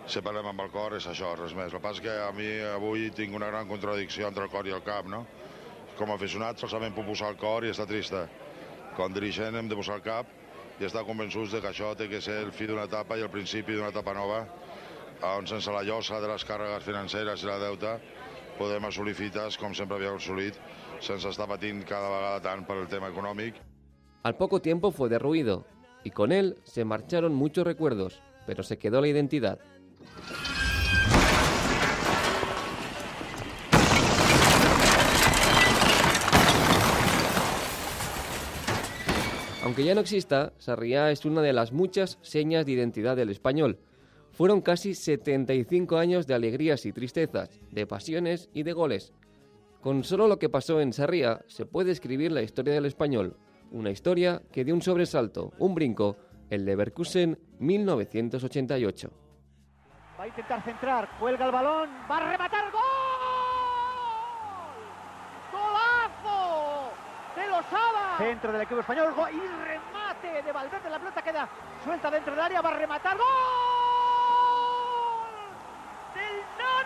Si 0.10 0.22
parlem 0.26 0.52
amb 0.52 0.62
el 0.62 0.70
cor 0.74 0.94
és 0.98 1.08
això, 1.10 1.34
res 1.38 1.56
més. 1.58 1.72
El 1.72 1.80
que 1.80 1.82
passa 1.82 2.06
que 2.06 2.14
a 2.22 2.30
mi 2.34 2.48
avui 2.70 3.10
tinc 3.18 3.34
una 3.38 3.50
gran 3.50 3.68
contradicció 3.70 4.30
entre 4.30 4.46
el 4.46 4.54
cor 4.54 4.70
i 4.70 4.76
el 4.78 4.86
cap, 4.86 5.10
no? 5.10 5.24
Com 5.98 6.14
a 6.14 6.20
aficionat 6.20 6.62
solament 6.62 6.94
puc 6.96 7.10
posar 7.10 7.34
el 7.34 7.42
cor 7.42 7.66
i 7.66 7.74
està 7.74 7.88
trista. 7.90 8.28
Com 8.98 9.14
dirigent 9.14 9.58
hem 9.58 9.70
de 9.70 9.78
posar 9.78 9.98
el 9.98 10.06
cap 10.06 10.30
i 10.80 10.86
estar 10.86 11.04
convençuts 11.08 11.52
de 11.54 11.62
que 11.62 11.74
això 11.74 11.92
té 11.98 12.08
que 12.08 12.22
ser 12.22 12.40
el 12.46 12.54
fi 12.56 12.70
d'una 12.70 12.86
etapa 12.88 13.18
i 13.18 13.26
el 13.26 13.34
principi 13.34 13.76
d'una 13.76 13.90
etapa 13.92 14.14
nova, 14.14 14.46
on 15.22 15.48
sense 15.48 15.72
la 15.72 15.84
llosa 15.84 16.20
de 16.22 16.28
les 16.32 16.46
càrregues 16.48 16.86
financeres 16.86 17.44
i 17.44 17.50
la 17.50 17.58
deuta 17.60 17.98
podem 18.60 18.86
assolir 18.88 19.16
fites 19.16 19.58
com 19.60 19.74
sempre 19.76 19.98
havíem 19.98 20.16
assolit 20.20 20.60
sense 21.00 21.28
estar 21.30 21.48
patint 21.48 21.84
cada 21.88 22.10
vegada 22.12 22.44
tant 22.44 22.66
per 22.68 22.78
el 22.80 22.88
tema 22.88 23.10
econòmic. 23.12 23.56
Al 24.24 24.36
poco 24.36 24.62
tiempo 24.62 24.92
fue 24.92 25.10
derruido 25.10 25.66
y 26.04 26.12
con 26.12 26.32
él 26.32 26.58
se 26.64 26.86
marcharon 26.86 27.34
muchos 27.34 27.66
recuerdos, 27.66 28.22
pero 28.46 28.64
se 28.64 28.78
quedó 28.78 29.02
la 29.02 29.08
identidad. 29.08 29.60
Aunque 39.64 39.84
ya 39.84 39.94
no 39.94 40.02
exista, 40.02 40.54
Sarriá 40.58 41.12
es 41.12 41.26
una 41.26 41.42
de 41.42 41.54
las 41.54 41.72
muchas 41.72 42.18
señas 42.22 42.66
de 42.66 42.72
identidad 42.72 43.16
del 43.16 43.30
español, 43.30 43.78
fueron 44.40 44.62
casi 44.62 44.96
75 44.96 45.98
años 45.98 46.26
de 46.26 46.34
alegrías 46.34 46.86
y 46.86 46.94
tristezas, 46.94 47.50
de 47.72 47.86
pasiones 47.86 48.50
y 48.54 48.64
de 48.64 48.72
goles. 48.72 49.12
Con 49.82 50.06
solo 50.06 50.30
lo 50.30 50.40
que 50.40 50.48
pasó 50.48 50.80
en 50.80 50.94
Sarriá 50.94 51.42
se 51.48 51.66
puede 51.66 51.92
escribir 51.92 52.32
la 52.32 52.42
historia 52.42 52.74
del 52.74 52.86
español, 52.86 53.36
una 53.70 53.90
historia 53.90 54.42
que 54.54 54.64
dio 54.64 54.74
un 54.74 54.82
sobresalto, 54.82 55.52
un 55.60 55.76
brinco, 55.76 56.16
el 56.50 56.64
Leverkusen 56.64 57.38
1988. 57.60 59.12
Va 60.18 60.24
a 60.24 60.28
intentar 60.28 60.64
centrar, 60.64 61.20
cuelga 61.20 61.46
el 61.46 61.52
balón, 61.52 61.90
va 62.10 62.18
a 62.20 62.32
rematar, 62.32 62.72
¡gol! 62.72 62.82
¡Golazo! 65.52 66.92
De 67.36 67.46
Losada. 67.46 68.18
Centro 68.18 68.54
del 68.54 68.62
equipo 68.62 68.80
español, 68.80 69.14
gol 69.14 69.30
y 69.34 69.40
remate 69.40 70.42
de 70.42 70.52
Valverde, 70.54 70.90
la 70.90 71.00
pelota 71.00 71.22
queda 71.22 71.50
suelta 71.84 72.10
dentro 72.10 72.32
del 72.32 72.42
área, 72.42 72.62
va 72.62 72.70
a 72.70 72.78
rematar, 72.78 73.18
¡gol! 73.18 73.69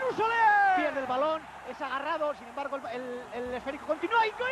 Nanu 0.03 0.15
Soler. 0.17 0.75
Pierde 0.75 0.99
el 0.99 1.07
balón, 1.07 1.41
es 1.69 1.79
agarrado, 1.81 2.33
sin 2.35 2.47
embargo 2.47 2.77
el, 2.77 3.01
el, 3.01 3.43
el 3.43 3.53
esférico 3.53 3.85
continúa 3.85 4.25
y 4.27 4.31
¡gol! 4.31 4.49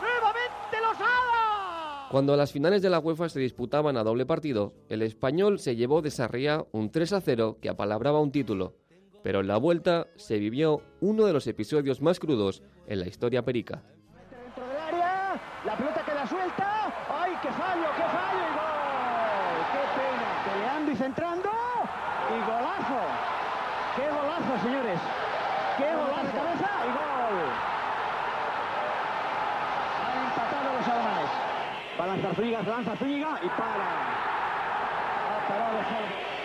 ¡Nuevamente 0.00 0.80
Losada! 0.82 2.08
Cuando 2.10 2.36
las 2.36 2.52
finales 2.52 2.82
de 2.82 2.90
la 2.90 2.98
UEFA 3.00 3.28
se 3.28 3.40
disputaban 3.40 3.96
a 3.96 4.04
doble 4.04 4.26
partido, 4.26 4.74
el 4.88 5.02
español 5.02 5.58
se 5.58 5.74
llevó 5.76 6.02
de 6.02 6.10
Sarriá 6.10 6.64
un 6.72 6.90
3 6.90 7.14
a 7.14 7.20
0 7.20 7.58
que 7.60 7.68
apalabraba 7.68 8.20
un 8.20 8.30
título, 8.30 8.74
pero 9.22 9.40
en 9.40 9.48
la 9.48 9.56
vuelta 9.56 10.06
se 10.16 10.38
vivió 10.38 10.82
uno 11.00 11.24
de 11.24 11.32
los 11.32 11.46
episodios 11.46 12.00
más 12.02 12.20
crudos 12.20 12.62
en 12.86 13.00
la 13.00 13.06
historia 13.08 13.42
perica. 13.44 13.82
Dentro 14.30 14.66
del 14.68 14.78
área, 14.78 15.40
la 15.64 15.76
pelota 15.76 16.04
queda 16.04 16.26
suelta. 16.26 16.92
¡Ay, 17.10 17.32
qué 17.42 17.48
fallo, 17.48 17.86
qué 17.96 18.02
fallo! 18.02 18.44
Y 18.44 18.54
gol. 18.54 19.64
¡Qué 19.72 19.82
pena! 19.96 20.28
Peleando 20.52 20.92
y 20.92 20.96
centrando. 20.96 21.50
Y 22.30 22.40
golazo. 22.46 23.00
¡Qué 23.96 24.08
golazo, 24.08 24.62
señores! 24.64 25.00
¡Qué 25.78 25.94
golazo! 25.94 26.32
cabeza 26.34 26.70
y 26.84 26.90
gol. 26.90 27.36
Han 30.04 30.18
empatado 30.26 30.68
los 30.78 30.88
alemanes. 30.88 31.30
Va 31.98 32.04
a 32.04 32.06
lanzar 32.08 32.23
Zúñiga, 32.34 32.62
lanza 32.62 32.96
Zúñiga 32.96 33.40
y 33.42 33.48
para. 33.48 34.24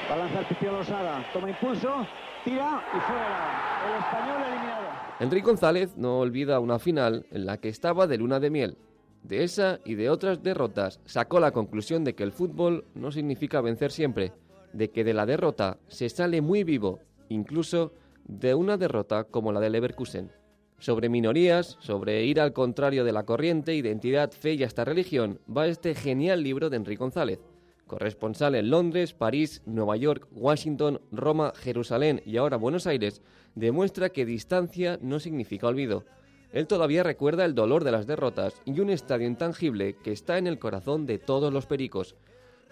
Va 0.10 0.16
a 0.16 0.18
lanzar 0.18 0.48
Pipiolo 0.48 0.78
Losada. 0.80 1.24
Toma 1.32 1.50
impulso, 1.50 2.08
tira 2.44 2.84
y 2.96 3.00
fuera. 3.00 3.70
El 3.88 4.00
español 4.00 4.42
eliminado. 4.48 4.88
Enrique 5.20 5.46
González 5.46 5.98
no 5.98 6.20
olvida 6.20 6.60
una 6.60 6.80
final 6.80 7.26
en 7.32 7.46
la 7.46 7.58
que 7.58 7.70
estaba 7.70 8.08
de 8.08 8.18
luna 8.18 8.40
de 8.40 8.50
miel. 8.50 8.78
De 9.24 9.44
esa 9.44 9.80
y 9.86 9.96
de 9.96 10.10
otras 10.10 10.42
derrotas 10.42 11.00
sacó 11.06 11.40
la 11.40 11.52
conclusión 11.52 12.04
de 12.04 12.16
que 12.16 12.24
el 12.24 12.32
fútbol 12.32 12.86
no 12.96 13.12
significa 13.12 13.62
vencer 13.62 13.92
siempre, 13.92 14.34
de 14.74 14.92
que 14.92 15.04
de 15.04 15.14
la 15.14 15.26
derrota 15.26 15.78
se 15.88 16.10
sale 16.10 16.42
muy 16.42 16.64
vivo, 16.64 17.00
incluso 17.28 17.94
de 18.26 18.56
una 18.56 18.78
derrota 18.78 19.26
como 19.26 19.52
la 19.52 19.60
de 19.60 19.70
Leverkusen. 19.70 20.32
Sobre 20.80 21.10
minorías, 21.10 21.78
sobre 21.82 22.24
ir 22.24 22.40
al 22.40 22.54
contrario 22.54 23.04
de 23.04 23.12
la 23.12 23.24
corriente, 23.24 23.76
identidad, 23.76 24.32
fe 24.32 24.54
y 24.54 24.64
hasta 24.64 24.86
religión, 24.86 25.40
va 25.46 25.68
este 25.68 25.94
genial 25.94 26.42
libro 26.42 26.70
de 26.70 26.78
Enrique 26.78 27.00
González. 27.00 27.40
Corresponsal 27.86 28.56
en 28.56 28.70
Londres, 28.70 29.14
París, 29.14 29.62
Nueva 29.66 29.98
York, 29.98 30.28
Washington, 30.32 31.02
Roma, 31.12 31.52
Jerusalén 31.56 32.22
y 32.26 32.38
ahora 32.38 32.56
Buenos 32.56 32.88
Aires, 32.88 33.22
demuestra 33.56 34.10
que 34.10 34.26
distancia 34.26 34.98
no 35.02 35.20
significa 35.20 35.68
olvido. 35.68 36.06
Él 36.54 36.66
todavía 36.66 37.04
recuerda 37.04 37.44
el 37.46 37.56
dolor 37.56 37.84
de 37.84 37.92
las 37.92 38.08
derrotas 38.08 38.62
y 38.64 38.80
un 38.80 38.90
estadio 38.90 39.28
intangible 39.28 39.98
que 40.02 40.14
está 40.14 40.38
en 40.38 40.48
el 40.48 40.60
corazón 40.60 41.06
de 41.06 41.20
todos 41.20 41.52
los 41.52 41.66
pericos. 41.66 42.16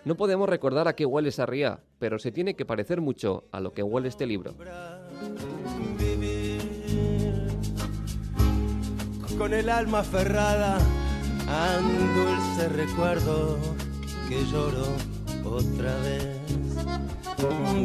No 0.06 0.16
podemos 0.16 0.48
recordar 0.48 0.88
a 0.88 0.96
qué 0.96 1.06
huele 1.06 1.32
Sarriá, 1.32 1.82
pero 2.00 2.20
se 2.20 2.32
tiene 2.32 2.56
que 2.56 2.66
parecer 2.66 3.02
mucho 3.02 3.44
a 3.52 3.60
lo 3.60 3.74
que 3.74 3.84
huele 3.84 4.08
este 4.08 4.26
libro. 4.26 4.56
Con 9.38 9.54
el 9.54 9.70
alma 9.70 10.00
aferrada 10.00 10.78
a 11.48 11.80
un 11.80 12.16
dulce 12.16 12.70
recuerdo 12.70 13.58
que 14.28 14.44
lloro 14.46 14.88
otra 15.46 15.96
vez. 15.98 16.26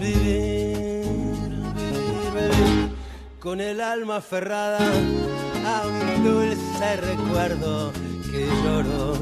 Vivir, 0.01 1.07
vivir, 1.31 2.33
vivir 2.35 2.91
con 3.39 3.61
el 3.61 3.81
alma 3.81 4.17
aferrada 4.17 4.79
a 4.79 5.87
un 5.87 6.25
dulce 6.25 6.97
recuerdo 6.97 7.93
que 8.31 8.47
lloro 8.65 9.13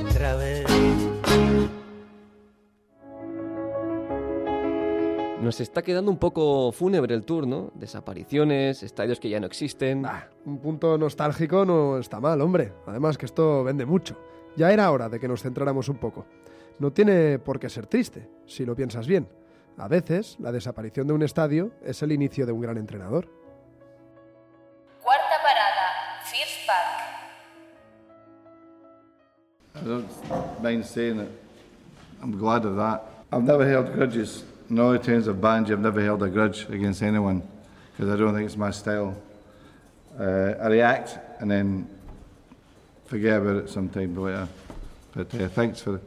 otra 0.00 0.36
vez. 0.36 1.17
Nos 5.48 5.62
está 5.62 5.80
quedando 5.80 6.10
un 6.10 6.18
poco 6.18 6.70
fúnebre 6.72 7.14
el 7.14 7.24
tour, 7.24 7.46
¿no? 7.46 7.70
Desapariciones, 7.72 8.82
estadios 8.82 9.18
que 9.18 9.30
ya 9.30 9.40
no 9.40 9.46
existen. 9.46 10.04
Un 10.44 10.58
punto 10.58 10.98
nostálgico 10.98 11.64
no 11.64 11.96
está 11.96 12.20
mal, 12.20 12.42
hombre. 12.42 12.74
Además 12.86 13.16
que 13.16 13.24
esto 13.24 13.64
vende 13.64 13.86
mucho. 13.86 14.14
Ya 14.56 14.70
era 14.70 14.90
hora 14.90 15.08
de 15.08 15.18
que 15.18 15.26
nos 15.26 15.40
centráramos 15.40 15.88
un 15.88 15.96
poco. 15.96 16.26
No 16.78 16.92
tiene 16.92 17.38
por 17.38 17.58
qué 17.58 17.70
ser 17.70 17.86
triste, 17.86 18.28
si 18.44 18.66
lo 18.66 18.76
piensas 18.76 19.06
bien. 19.06 19.26
A 19.78 19.88
veces, 19.88 20.36
la 20.38 20.52
desaparición 20.52 21.06
de 21.06 21.14
un 21.14 21.22
estadio 21.22 21.70
es 21.82 22.02
el 22.02 22.12
inicio 22.12 22.44
de 22.44 22.52
un 22.52 22.60
gran 22.60 22.76
entrenador. 22.76 23.26
Cuarta 25.02 25.36
parada, 25.42 26.20
First 26.24 26.66
Park. 26.66 27.06
I 29.76 29.88
don't 29.88 30.62
mind 30.62 30.84
saying 30.84 31.20
it. 31.20 31.30
I'm 32.20 32.38
glad 32.38 32.66
of 32.66 32.76
that. 32.76 33.00
I've 33.32 33.44
never 33.44 33.66
held 33.66 33.94
grudges. 33.94 34.44
In 34.70 34.78
all 34.78 34.92
the 34.92 34.98
I've 35.28 35.40
banned 35.40 35.68
you, 35.68 35.74
I've 35.74 35.80
never 35.80 36.02
held 36.02 36.22
a 36.22 36.28
grudge 36.28 36.68
against 36.68 37.02
anyone 37.02 37.42
because 37.90 38.12
I 38.12 38.16
don't 38.16 38.34
think 38.34 38.44
it's 38.44 38.56
my 38.56 38.70
style. 38.70 39.16
Uh, 40.18 40.54
I 40.60 40.66
react 40.66 41.18
and 41.40 41.50
then 41.50 41.88
forget 43.06 43.40
about 43.40 43.64
it 43.64 43.70
sometime 43.70 44.14
later. 44.14 44.46
But 45.14 45.34
uh, 45.34 45.48
thanks 45.48 45.80
for 45.80 46.00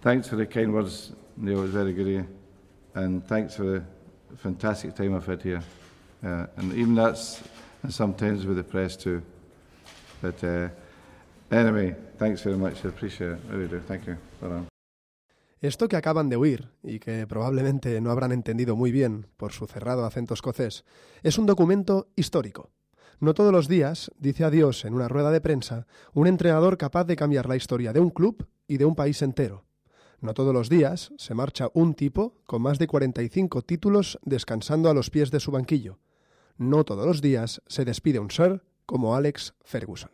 thanks 0.00 0.28
for 0.28 0.36
the 0.36 0.46
kind 0.46 0.72
words, 0.72 1.12
Neil. 1.36 1.58
It 1.58 1.62
was 1.62 1.70
very 1.72 1.92
good 1.92 2.06
of 2.06 2.12
you, 2.12 2.28
and 2.94 3.26
thanks 3.26 3.56
for 3.56 3.64
the 3.64 3.84
fantastic 4.36 4.94
time 4.94 5.16
I've 5.16 5.26
had 5.26 5.42
here. 5.42 5.62
Uh, 6.24 6.46
and 6.56 6.72
even 6.74 6.94
that's 6.94 7.42
and 7.82 7.92
sometimes 7.92 8.46
with 8.46 8.58
the 8.58 8.64
press 8.64 8.96
too. 8.96 9.22
But 10.22 10.42
uh, 10.44 10.68
anyway, 11.50 11.96
thanks 12.16 12.42
very 12.42 12.56
much. 12.56 12.84
I 12.84 12.88
appreciate 12.88 13.32
it. 13.32 13.38
I 13.50 13.54
really 13.54 13.68
do. 13.68 13.80
Thank 13.80 14.06
you. 14.06 14.16
Bye. 14.40 14.62
Esto 15.60 15.88
que 15.88 15.96
acaban 15.96 16.28
de 16.28 16.36
oír, 16.36 16.68
y 16.84 17.00
que 17.00 17.26
probablemente 17.26 18.00
no 18.00 18.10
habrán 18.10 18.30
entendido 18.30 18.76
muy 18.76 18.92
bien 18.92 19.26
por 19.36 19.52
su 19.52 19.66
cerrado 19.66 20.04
acento 20.04 20.34
escocés, 20.34 20.84
es 21.22 21.36
un 21.36 21.46
documento 21.46 22.08
histórico. 22.14 22.70
No 23.18 23.34
todos 23.34 23.50
los 23.50 23.66
días 23.66 24.12
dice 24.18 24.44
adiós 24.44 24.84
en 24.84 24.94
una 24.94 25.08
rueda 25.08 25.32
de 25.32 25.40
prensa 25.40 25.88
un 26.14 26.28
entrenador 26.28 26.78
capaz 26.78 27.04
de 27.04 27.16
cambiar 27.16 27.48
la 27.48 27.56
historia 27.56 27.92
de 27.92 27.98
un 27.98 28.10
club 28.10 28.46
y 28.68 28.76
de 28.76 28.84
un 28.84 28.94
país 28.94 29.20
entero. 29.22 29.64
No 30.20 30.34
todos 30.34 30.54
los 30.54 30.68
días 30.68 31.12
se 31.16 31.34
marcha 31.34 31.68
un 31.74 31.94
tipo 31.94 32.34
con 32.46 32.62
más 32.62 32.78
de 32.78 32.86
45 32.86 33.62
títulos 33.62 34.18
descansando 34.22 34.88
a 34.88 34.94
los 34.94 35.10
pies 35.10 35.32
de 35.32 35.40
su 35.40 35.50
banquillo. 35.50 35.98
No 36.56 36.84
todos 36.84 37.06
los 37.06 37.20
días 37.20 37.62
se 37.66 37.84
despide 37.84 38.20
un 38.20 38.30
ser 38.30 38.62
como 38.86 39.16
Alex 39.16 39.54
Ferguson. 39.64 40.10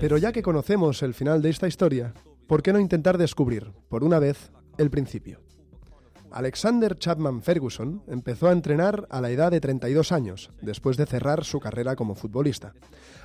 Pero 0.00 0.18
ya 0.18 0.30
que 0.30 0.42
conocemos 0.42 1.02
el 1.02 1.12
final 1.12 1.42
de 1.42 1.50
esta 1.50 1.66
historia, 1.66 2.14
¿por 2.46 2.62
qué 2.62 2.72
no 2.72 2.78
intentar 2.78 3.18
descubrir, 3.18 3.72
por 3.88 4.04
una 4.04 4.20
vez, 4.20 4.52
el 4.78 4.88
principio? 4.88 5.40
Alexander 6.30 6.96
Chapman 6.96 7.42
Ferguson 7.42 8.04
empezó 8.06 8.48
a 8.48 8.52
entrenar 8.52 9.08
a 9.10 9.20
la 9.20 9.30
edad 9.30 9.50
de 9.50 9.60
32 9.60 10.12
años, 10.12 10.50
después 10.62 10.96
de 10.96 11.06
cerrar 11.06 11.44
su 11.44 11.58
carrera 11.58 11.96
como 11.96 12.14
futbolista. 12.14 12.74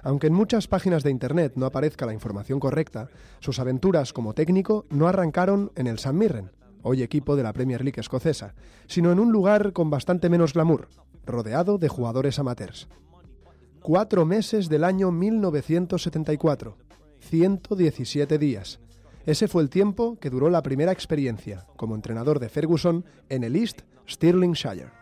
Aunque 0.02 0.28
en 0.28 0.34
muchas 0.34 0.68
páginas 0.68 1.04
de 1.04 1.12
Internet 1.12 1.54
no 1.56 1.68
aparezca 1.68 2.08
la 2.08 2.14
información 2.14 2.60
correcta, 2.60 3.10
sus 3.42 3.60
aventuras 3.60 4.12
como 4.12 4.34
técnico 4.34 4.88
no 4.90 5.08
arrancaron 5.08 5.72
en 5.76 5.86
el 5.86 5.96
St. 5.96 6.14
Mirren, 6.14 6.52
hoy 6.82 7.04
equipo 7.04 7.36
de 7.36 7.44
la 7.44 7.54
Premier 7.54 7.84
League 7.84 8.02
escocesa, 8.02 8.56
sino 8.88 9.12
en 9.12 9.20
un 9.20 9.32
lugar 9.32 9.72
con 9.74 9.92
bastante 9.92 10.30
menos 10.30 10.54
glamour, 10.54 10.88
rodeado 11.28 11.78
de 11.78 11.90
jugadores 11.90 12.40
amateurs. 12.40 12.88
Cuatro 13.90 14.24
meses 14.24 14.70
del 14.70 14.84
año 14.84 15.12
1974, 15.12 16.78
117 17.22 18.38
días. 18.38 18.80
Ese 19.26 19.48
fue 19.48 19.64
el 19.64 19.72
tiempo 19.72 20.20
que 20.20 20.30
duró 20.30 20.52
la 20.52 20.62
primera 20.62 20.92
experiencia 20.92 21.66
como 21.76 21.96
entrenador 21.96 22.38
de 22.38 22.50
Ferguson 22.50 23.04
en 23.30 23.44
el 23.44 23.56
East 23.56 23.82
Stirlingshire. 24.08 24.99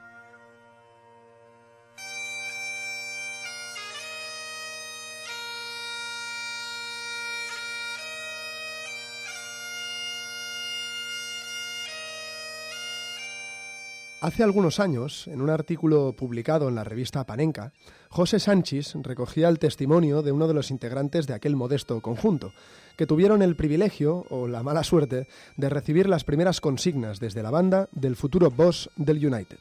Hace 14.20 14.42
algunos 14.42 14.80
años, 14.80 15.28
en 15.28 15.42
un 15.42 15.52
artículo 15.52 16.12
publicado 16.12 16.70
en 16.70 16.74
la 16.74 16.84
revista 16.84 17.24
Panenka, 17.24 17.72
José 18.10 18.40
Sánchez 18.40 18.96
recogía 19.04 19.48
el 19.48 19.60
testimonio 19.60 20.24
de 20.24 20.32
uno 20.32 20.48
de 20.48 20.56
los 20.56 20.72
integrantes 20.72 21.28
de 21.28 21.36
aquel 21.36 21.56
modesto 21.56 22.02
conjunto, 22.02 22.52
que 22.98 23.06
tuvieron 23.06 23.44
el 23.44 23.56
privilegio 23.56 24.26
o 24.32 24.48
la 24.48 24.64
mala 24.64 24.84
suerte 24.84 25.28
de 25.56 25.70
recibir 25.70 26.10
las 26.10 26.24
primeras 26.24 26.62
consignas 26.62 27.20
desde 27.20 27.44
la 27.44 27.52
banda 27.52 27.90
del 27.92 28.16
futuro 28.16 28.50
boss 28.50 28.90
del 28.96 29.24
United. 29.24 29.60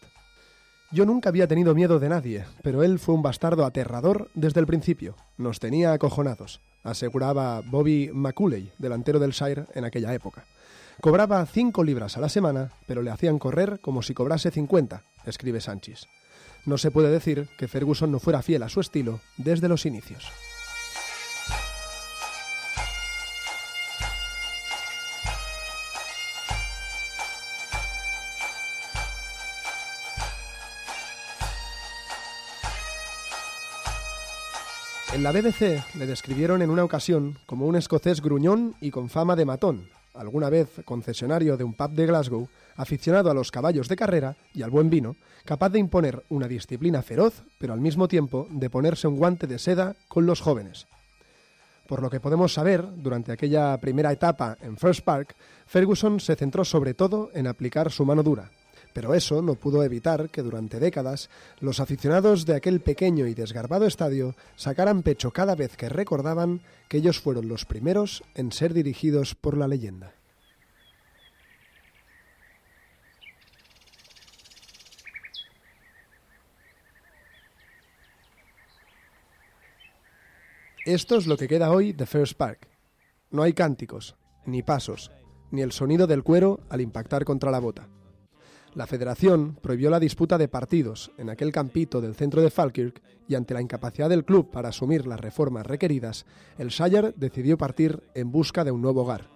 Yo 0.90 1.04
nunca 1.04 1.28
había 1.28 1.48
tenido 1.48 1.74
miedo 1.74 1.98
de 1.98 2.08
nadie, 2.08 2.46
pero 2.62 2.82
él 2.82 2.98
fue 2.98 3.14
un 3.14 3.20
bastardo 3.20 3.66
aterrador 3.66 4.30
desde 4.32 4.60
el 4.60 4.66
principio. 4.66 5.16
Nos 5.36 5.60
tenía 5.60 5.92
acojonados, 5.92 6.62
aseguraba 6.82 7.60
Bobby 7.60 8.10
McCulley, 8.10 8.72
delantero 8.78 9.18
del 9.18 9.32
Shire 9.32 9.66
en 9.74 9.84
aquella 9.84 10.14
época. 10.14 10.46
Cobraba 11.00 11.44
cinco 11.44 11.84
libras 11.84 12.16
a 12.16 12.20
la 12.20 12.28
semana, 12.28 12.70
pero 12.86 13.02
le 13.02 13.10
hacían 13.10 13.38
correr 13.38 13.80
como 13.80 14.02
si 14.02 14.14
cobrase 14.14 14.50
50, 14.50 15.02
escribe 15.26 15.60
Sánchez. 15.60 16.06
No 16.64 16.78
se 16.78 16.90
puede 16.90 17.10
decir 17.10 17.48
que 17.58 17.68
Ferguson 17.68 18.10
no 18.10 18.18
fuera 18.18 18.42
fiel 18.42 18.62
a 18.62 18.68
su 18.68 18.80
estilo 18.80 19.20
desde 19.36 19.68
los 19.68 19.84
inicios. 19.86 20.32
En 35.12 35.22
la 35.22 35.32
BBC 35.32 35.82
le 35.94 36.06
describieron 36.06 36.60
en 36.62 36.68
una 36.68 36.84
ocasión 36.84 37.38
como 37.46 37.66
un 37.66 37.76
escocés 37.76 38.20
gruñón 38.20 38.74
y 38.80 38.90
con 38.90 39.08
fama 39.08 39.34
de 39.34 39.46
matón, 39.46 39.88
alguna 40.18 40.50
vez 40.50 40.68
concesionario 40.84 41.56
de 41.56 41.64
un 41.64 41.74
pub 41.74 41.90
de 41.90 42.06
Glasgow, 42.06 42.48
aficionado 42.76 43.30
a 43.30 43.34
los 43.34 43.50
caballos 43.50 43.88
de 43.88 43.96
carrera 43.96 44.36
y 44.52 44.62
al 44.62 44.70
buen 44.70 44.90
vino, 44.90 45.16
capaz 45.44 45.70
de 45.70 45.78
imponer 45.78 46.24
una 46.28 46.48
disciplina 46.48 47.02
feroz, 47.02 47.42
pero 47.58 47.72
al 47.72 47.80
mismo 47.80 48.08
tiempo 48.08 48.46
de 48.50 48.70
ponerse 48.70 49.08
un 49.08 49.16
guante 49.16 49.46
de 49.46 49.58
seda 49.58 49.96
con 50.08 50.26
los 50.26 50.40
jóvenes. 50.40 50.86
Por 51.86 52.02
lo 52.02 52.10
que 52.10 52.20
podemos 52.20 52.52
saber, 52.52 52.84
durante 52.96 53.32
aquella 53.32 53.78
primera 53.78 54.12
etapa 54.12 54.58
en 54.60 54.76
First 54.76 55.04
Park, 55.04 55.36
Ferguson 55.66 56.18
se 56.18 56.34
centró 56.34 56.64
sobre 56.64 56.94
todo 56.94 57.30
en 57.32 57.46
aplicar 57.46 57.92
su 57.92 58.04
mano 58.04 58.22
dura, 58.22 58.50
pero 58.96 59.12
eso 59.12 59.42
no 59.42 59.56
pudo 59.56 59.84
evitar 59.84 60.30
que 60.30 60.40
durante 60.40 60.80
décadas 60.80 61.28
los 61.60 61.80
aficionados 61.80 62.46
de 62.46 62.56
aquel 62.56 62.80
pequeño 62.80 63.26
y 63.26 63.34
desgarbado 63.34 63.84
estadio 63.84 64.34
sacaran 64.56 65.02
pecho 65.02 65.32
cada 65.32 65.54
vez 65.54 65.76
que 65.76 65.90
recordaban 65.90 66.62
que 66.88 66.96
ellos 66.96 67.20
fueron 67.20 67.46
los 67.46 67.66
primeros 67.66 68.24
en 68.34 68.52
ser 68.52 68.72
dirigidos 68.72 69.34
por 69.34 69.58
la 69.58 69.68
leyenda. 69.68 70.14
Esto 80.86 81.18
es 81.18 81.26
lo 81.26 81.36
que 81.36 81.48
queda 81.48 81.70
hoy 81.70 81.92
de 81.92 82.06
First 82.06 82.38
Park. 82.38 82.66
No 83.30 83.42
hay 83.42 83.52
cánticos, 83.52 84.16
ni 84.46 84.62
pasos, 84.62 85.12
ni 85.50 85.60
el 85.60 85.72
sonido 85.72 86.06
del 86.06 86.22
cuero 86.22 86.60
al 86.70 86.80
impactar 86.80 87.26
contra 87.26 87.50
la 87.50 87.58
bota. 87.58 87.90
La 88.76 88.86
federación 88.86 89.56
prohibió 89.62 89.88
la 89.88 89.98
disputa 89.98 90.36
de 90.36 90.48
partidos 90.48 91.10
en 91.16 91.30
aquel 91.30 91.50
campito 91.50 92.02
del 92.02 92.14
centro 92.14 92.42
de 92.42 92.50
Falkirk 92.50 93.00
y 93.26 93.34
ante 93.34 93.54
la 93.54 93.62
incapacidad 93.62 94.10
del 94.10 94.26
club 94.26 94.50
para 94.50 94.68
asumir 94.68 95.06
las 95.06 95.18
reformas 95.18 95.66
requeridas, 95.66 96.26
el 96.58 96.68
Shire 96.68 97.14
decidió 97.16 97.56
partir 97.56 98.02
en 98.14 98.30
busca 98.30 98.64
de 98.64 98.72
un 98.72 98.82
nuevo 98.82 99.00
hogar. 99.00 99.30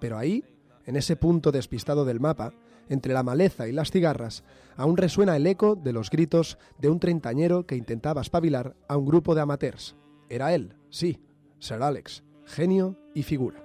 Pero 0.00 0.18
ahí, 0.18 0.44
en 0.84 0.96
ese 0.96 1.16
punto 1.16 1.50
despistado 1.50 2.04
del 2.04 2.20
mapa, 2.20 2.52
entre 2.90 3.14
la 3.14 3.22
maleza 3.22 3.66
y 3.68 3.72
las 3.72 3.90
cigarras, 3.90 4.44
aún 4.76 4.98
resuena 4.98 5.34
el 5.34 5.46
eco 5.46 5.76
de 5.76 5.94
los 5.94 6.10
gritos 6.10 6.58
de 6.78 6.90
un 6.90 7.00
treintañero 7.00 7.64
que 7.64 7.76
intentaba 7.76 8.20
espabilar 8.20 8.76
a 8.86 8.98
un 8.98 9.06
grupo 9.06 9.34
de 9.34 9.40
amateurs. 9.40 9.96
Era 10.28 10.54
él, 10.54 10.76
sí, 10.90 11.22
Sir 11.58 11.82
Alex, 11.82 12.22
genio 12.44 12.98
y 13.14 13.22
figura. 13.22 13.64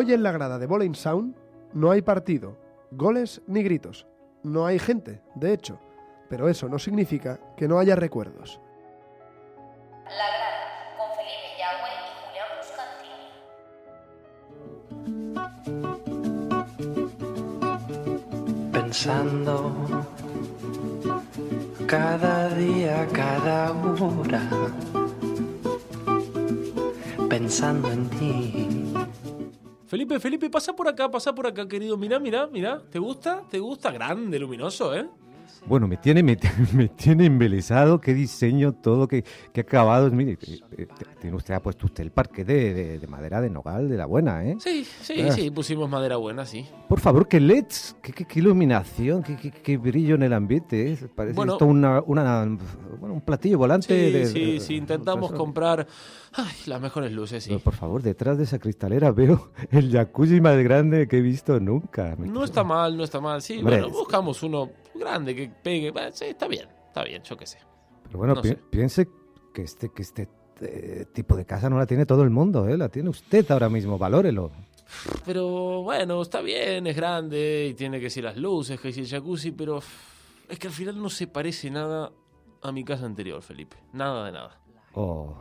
Hoy 0.00 0.14
en 0.14 0.22
la 0.22 0.32
grada 0.32 0.58
de 0.58 0.66
Bowling 0.66 0.94
Sound 0.94 1.36
no 1.74 1.90
hay 1.90 2.00
partido, 2.00 2.56
goles 2.90 3.42
ni 3.46 3.62
gritos. 3.62 4.06
No 4.42 4.64
hay 4.64 4.78
gente, 4.78 5.20
de 5.34 5.52
hecho, 5.52 5.78
pero 6.30 6.48
eso 6.48 6.70
no 6.70 6.78
significa 6.78 7.38
que 7.54 7.68
no 7.68 7.78
haya 7.78 7.96
recuerdos. 7.96 8.62
La 10.06 10.26
grada, 10.38 10.96
con 10.96 11.06
Felipe 11.18 11.52
Yagüe 11.58 11.90
y 11.92 12.16
Julián 12.16 12.48
Bruscantini. 18.46 18.72
Pensando 18.72 19.54
cada 21.86 22.48
día, 22.54 23.06
cada 23.12 23.72
hora, 23.72 24.48
pensando 27.28 27.90
en 27.92 28.08
ti. 28.08 28.89
Felipe, 29.90 30.20
Felipe, 30.20 30.48
pasa 30.48 30.72
por 30.72 30.86
acá, 30.86 31.10
pasa 31.10 31.34
por 31.34 31.48
acá, 31.48 31.66
querido. 31.66 31.96
Mira, 31.96 32.20
mira, 32.20 32.46
mira. 32.46 32.80
¿Te 32.92 33.00
gusta? 33.00 33.42
¿Te 33.50 33.58
gusta? 33.58 33.90
Grande, 33.90 34.38
luminoso, 34.38 34.94
¿eh? 34.94 35.08
Bueno, 35.66 35.86
me 35.86 35.96
tiene, 35.98 36.22
me, 36.22 36.38
me 36.72 36.88
tiene 36.88 37.26
embelesado, 37.26 38.00
qué 38.00 38.14
diseño, 38.14 38.72
todo, 38.72 39.06
qué, 39.08 39.24
qué 39.52 39.60
acabados. 39.60 40.12
Mire, 40.12 40.32
eh, 40.42 40.58
eh, 40.78 40.86
tiene 41.20 41.36
usted, 41.36 41.54
ha 41.54 41.60
puesto 41.60 41.86
usted 41.86 42.02
el 42.04 42.10
parque 42.12 42.44
de, 42.44 42.72
de, 42.74 42.98
de 42.98 43.06
madera 43.06 43.40
de 43.40 43.50
nogal, 43.50 43.88
de 43.88 43.96
la 43.96 44.06
buena, 44.06 44.44
¿eh? 44.44 44.56
Sí, 44.58 44.84
sí, 45.02 45.20
Ah. 45.20 45.32
sí, 45.32 45.50
pusimos 45.50 45.88
madera 45.90 46.16
buena, 46.16 46.46
sí. 46.46 46.66
Por 46.88 46.98
favor, 47.00 47.28
qué 47.28 47.40
LEDs, 47.40 47.96
qué, 48.02 48.12
qué- 48.12 48.24
qué 48.24 48.38
iluminación, 48.40 49.22
qué, 49.22 49.36
qué- 49.36 49.50
qué 49.50 49.76
brillo 49.76 50.14
en 50.14 50.22
el 50.22 50.32
ambiente. 50.32 50.92
¿eh? 50.92 50.98
Parece 51.14 51.36
Bueno. 51.36 51.52
esto 51.54 51.66
una, 51.66 52.00
una, 52.06 52.44
bueno, 52.98 53.14
un 53.14 53.20
platillo 53.20 53.58
volante. 53.58 54.06
Sí, 54.06 54.12
de- 54.12 54.26
sí, 54.26 54.60
sí, 54.60 54.76
intentamos 54.76 55.30
comprar 55.32 55.86
ay, 56.32 56.46
las 56.66 56.80
mejores 56.80 57.12
luces, 57.12 57.44
sí. 57.44 57.50
Pero, 57.50 57.60
por 57.60 57.74
favor, 57.74 58.02
detrás 58.02 58.38
de 58.38 58.44
esa 58.44 58.58
cristalera 58.58 59.10
veo 59.12 59.50
el 59.70 59.90
jacuzzi 59.92 60.40
más 60.40 60.56
grande 60.58 61.06
que 61.06 61.18
he 61.18 61.20
visto 61.20 61.60
nunca. 61.60 62.16
No 62.18 62.44
está 62.44 62.64
mal, 62.64 62.96
no 62.96 63.04
está 63.04 63.20
mal. 63.20 63.42
Sí, 63.42 63.58
Hombre, 63.58 63.80
bueno, 63.82 63.90
buscamos 63.90 64.42
uno 64.42 64.70
grande 65.00 65.34
que 65.34 65.48
pegue. 65.48 65.90
Bueno, 65.90 66.10
sí, 66.12 66.26
está 66.26 66.46
bien, 66.46 66.68
está 66.86 67.02
bien, 67.02 67.22
yo 67.24 67.36
qué 67.36 67.46
sé. 67.46 67.58
Pero 68.04 68.18
bueno, 68.18 68.34
no 68.34 68.42
pi- 68.42 68.48
sé. 68.50 68.58
piense 68.70 69.08
que 69.52 69.62
este, 69.62 69.88
que 69.92 70.02
este 70.02 70.28
eh, 70.60 71.06
tipo 71.12 71.36
de 71.36 71.44
casa 71.44 71.68
no 71.68 71.78
la 71.78 71.86
tiene 71.86 72.06
todo 72.06 72.22
el 72.22 72.30
mundo, 72.30 72.68
¿eh? 72.68 72.76
La 72.78 72.88
tiene 72.88 73.08
usted 73.10 73.50
ahora 73.50 73.68
mismo, 73.68 73.98
valórelo. 73.98 74.50
Pero 75.24 75.82
bueno, 75.82 76.20
está 76.22 76.40
bien, 76.40 76.86
es 76.86 76.96
grande 76.96 77.68
y 77.70 77.74
tiene 77.74 78.00
que 78.00 78.10
ser 78.10 78.24
las 78.24 78.36
luces, 78.36 78.80
que 78.80 78.92
si 78.92 79.00
el 79.00 79.08
jacuzzi, 79.08 79.52
pero 79.52 79.80
es 80.48 80.58
que 80.58 80.66
al 80.66 80.72
final 80.72 81.00
no 81.00 81.08
se 81.08 81.26
parece 81.28 81.70
nada 81.70 82.10
a 82.62 82.72
mi 82.72 82.84
casa 82.84 83.06
anterior, 83.06 83.40
Felipe. 83.42 83.76
Nada 83.92 84.26
de 84.26 84.32
nada. 84.32 84.60
Oh, 84.94 85.34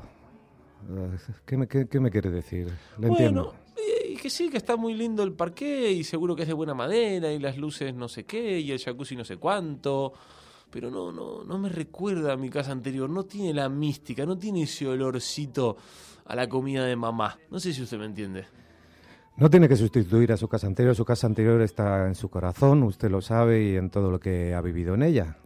eh, 0.89 1.17
¿qué 1.45 1.57
me, 1.57 1.67
qué- 1.67 1.87
qué 1.87 1.99
me 1.99 2.11
quiere 2.11 2.29
decir? 2.29 2.67
Le 2.99 3.07
bueno, 3.09 3.15
entiendo. 3.15 3.55
Que 4.19 4.29
sí, 4.29 4.49
que 4.49 4.58
está 4.58 4.75
muy 4.75 4.93
lindo 4.93 5.23
el 5.23 5.34
parqué 5.34 5.91
y 5.91 6.03
seguro 6.03 6.36
que 6.36 6.43
es 6.43 6.47
de 6.47 6.53
buena 6.53 6.73
madera 6.73 7.32
y 7.32 7.39
las 7.39 7.58
luces 7.58 7.93
no 7.93 8.08
sé 8.08 8.25
qué 8.25 8.60
y 8.60 8.71
el 8.71 8.79
jacuzzi 8.79 9.15
no 9.15 9.25
sé 9.25 9.38
cuánto. 9.38 10.13
Pero 10.69 10.91
no, 10.91 11.12
no, 11.12 11.43
no 11.43 11.58
me 11.58 11.69
recuerda 11.69 12.34
a 12.34 12.38
mi 12.38 12.49
casa 12.49 12.71
anterior. 12.71 13.10
No 13.10 13.23
tiene 13.23 13.53
la 13.53 13.69
mística, 13.69 14.25
no 14.25 14.38
tiene 14.38 14.63
ese 14.63 14.88
olorcito 14.88 15.77
a 16.25 16.36
la 16.36 16.47
comida 16.47 16.86
de 16.86 16.95
mamá. 16.95 17.39
No 17.49 17.60
sé 17.60 17.73
si 17.73 17.82
usted 17.82 17.97
me 17.97 18.05
entiende. 18.05 18.45
No 19.38 19.49
tiene 19.49 19.67
que 19.67 19.75
sustituir 19.77 20.32
a 20.34 20.38
su 20.38 20.47
casa 20.47 20.67
anterior, 20.67 20.93
su 20.95 21.05
casa 21.05 21.25
anterior 21.25 21.62
está 21.62 22.05
en 22.08 22.13
su 22.13 22.29
corazón, 22.29 22.84
usted 22.84 23.10
lo 23.10 23.21
sabe 23.21 23.63
y 23.63 23.77
en 23.77 23.89
todo 23.89 24.12
lo 24.12 24.19
que 24.19 24.53
ha 24.53 24.62
vivido 24.62 24.95
en 24.95 25.03
ella. 25.03 25.38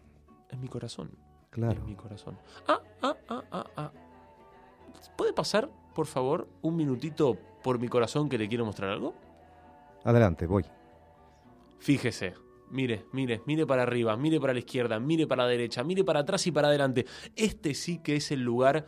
En 0.50 0.62
mi 0.62 0.68
corazón. 0.68 1.12
Claro. 1.52 1.80
En 1.80 1.86
mi 1.86 1.96
corazón. 1.96 2.38
Ah, 2.68 2.82
ah, 3.04 3.16
ah, 3.30 3.44
ah, 3.52 3.66
ah. 3.78 3.92
¿Puede 5.16 5.32
pasar, 5.32 5.70
por 5.94 6.08
favor, 6.08 6.48
un 6.64 6.76
minutito 6.76 7.38
por 7.64 7.80
mi 7.80 7.88
corazón 7.88 8.30
que 8.30 8.38
le 8.38 8.48
quiero 8.48 8.66
mostrar 8.66 8.90
algo? 8.92 9.16
Adelante, 10.04 10.46
voy. 10.46 10.66
Fíjese. 11.80 12.34
Mire, 12.70 13.06
mire, 13.12 13.42
mire 13.46 13.68
para 13.68 13.84
arriba, 13.84 14.18
mire 14.18 14.40
para 14.40 14.54
la 14.54 14.60
izquierda, 14.60 15.00
mire 15.00 15.28
para 15.28 15.44
la 15.44 15.50
derecha, 15.50 15.84
mire 15.84 16.04
para 16.04 16.22
atrás 16.22 16.48
y 16.48 16.52
para 16.52 16.70
adelante. 16.70 17.06
Este 17.36 17.76
sí 17.76 18.00
que 18.00 18.16
es 18.16 18.32
el 18.32 18.42
lugar 18.42 18.88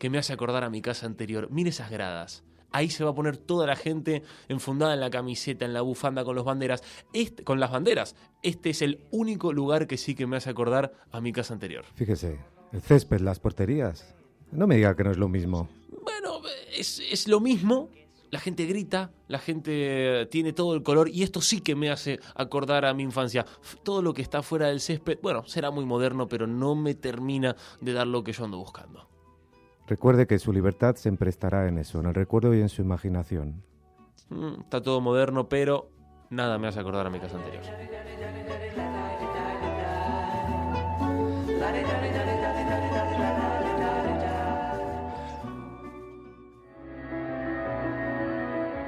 que 0.00 0.10
me 0.10 0.18
hace 0.18 0.32
acordar 0.32 0.64
a 0.64 0.70
mi 0.70 0.82
casa 0.82 1.06
anterior. 1.06 1.48
Mire 1.50 1.70
esas 1.70 1.90
gradas. 1.90 2.42
Ahí 2.72 2.90
se 2.90 3.04
va 3.04 3.10
a 3.10 3.14
poner 3.14 3.36
toda 3.36 3.68
la 3.68 3.76
gente 3.76 4.24
enfundada 4.48 4.94
en 4.94 5.00
la 5.00 5.10
camiseta, 5.10 5.64
en 5.64 5.72
la 5.72 5.82
bufanda, 5.82 6.24
con 6.24 6.34
las 6.34 6.44
banderas. 6.44 6.82
Este, 7.12 7.44
con 7.44 7.60
las 7.60 7.70
banderas. 7.70 8.16
Este 8.42 8.70
es 8.70 8.82
el 8.82 8.98
único 9.12 9.52
lugar 9.52 9.86
que 9.86 9.96
sí 9.96 10.16
que 10.16 10.26
me 10.26 10.36
hace 10.36 10.50
acordar 10.50 10.92
a 11.12 11.20
mi 11.20 11.32
casa 11.32 11.54
anterior. 11.54 11.84
Fíjese, 11.94 12.40
el 12.72 12.82
césped, 12.82 13.20
las 13.20 13.38
porterías. 13.38 14.12
No 14.50 14.66
me 14.66 14.74
diga 14.74 14.96
que 14.96 15.04
no 15.04 15.12
es 15.12 15.18
lo 15.18 15.28
mismo. 15.28 15.68
Bueno, 16.02 16.33
es, 16.76 17.00
es 17.10 17.28
lo 17.28 17.40
mismo. 17.40 17.90
La 18.30 18.40
gente 18.40 18.66
grita, 18.66 19.12
la 19.28 19.38
gente 19.38 20.26
tiene 20.30 20.52
todo 20.52 20.74
el 20.74 20.82
color 20.82 21.08
y 21.08 21.22
esto 21.22 21.40
sí 21.40 21.60
que 21.60 21.76
me 21.76 21.88
hace 21.90 22.18
acordar 22.34 22.84
a 22.84 22.92
mi 22.92 23.04
infancia. 23.04 23.46
Todo 23.84 24.02
lo 24.02 24.12
que 24.12 24.22
está 24.22 24.42
fuera 24.42 24.66
del 24.66 24.80
césped, 24.80 25.18
bueno, 25.22 25.44
será 25.46 25.70
muy 25.70 25.84
moderno, 25.84 26.26
pero 26.26 26.48
no 26.48 26.74
me 26.74 26.94
termina 26.94 27.54
de 27.80 27.92
dar 27.92 28.08
lo 28.08 28.24
que 28.24 28.32
yo 28.32 28.44
ando 28.44 28.58
buscando. 28.58 29.08
Recuerde 29.86 30.26
que 30.26 30.38
su 30.38 30.52
libertad 30.52 30.96
siempre 30.96 31.30
estará 31.30 31.68
en 31.68 31.78
eso, 31.78 32.00
en 32.00 32.06
el 32.06 32.14
recuerdo 32.14 32.54
y 32.54 32.60
en 32.60 32.68
su 32.68 32.82
imaginación. 32.82 33.62
Mm, 34.30 34.62
está 34.62 34.82
todo 34.82 35.00
moderno, 35.00 35.48
pero 35.48 35.90
nada 36.30 36.58
me 36.58 36.68
hace 36.68 36.80
acordar 36.80 37.06
a 37.06 37.10
mi 37.10 37.20
casa 37.20 37.36
anterior. 37.36 37.62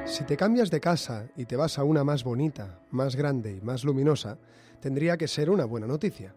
Si 0.07 0.23
te 0.23 0.37
cambias 0.37 0.71
de 0.71 0.81
casa 0.81 1.27
y 1.37 1.47
te 1.47 1.57
vas 1.57 1.81
a 1.81 1.85
una 1.85 2.05
más 2.05 2.23
bonita, 2.23 2.79
más 2.90 3.16
grande 3.16 3.51
y 3.51 3.61
más 3.61 3.83
luminosa, 3.83 4.38
tendría 4.81 5.16
que 5.16 5.27
ser 5.27 5.51
una 5.51 5.64
buena 5.64 5.88
noticia. 5.88 6.33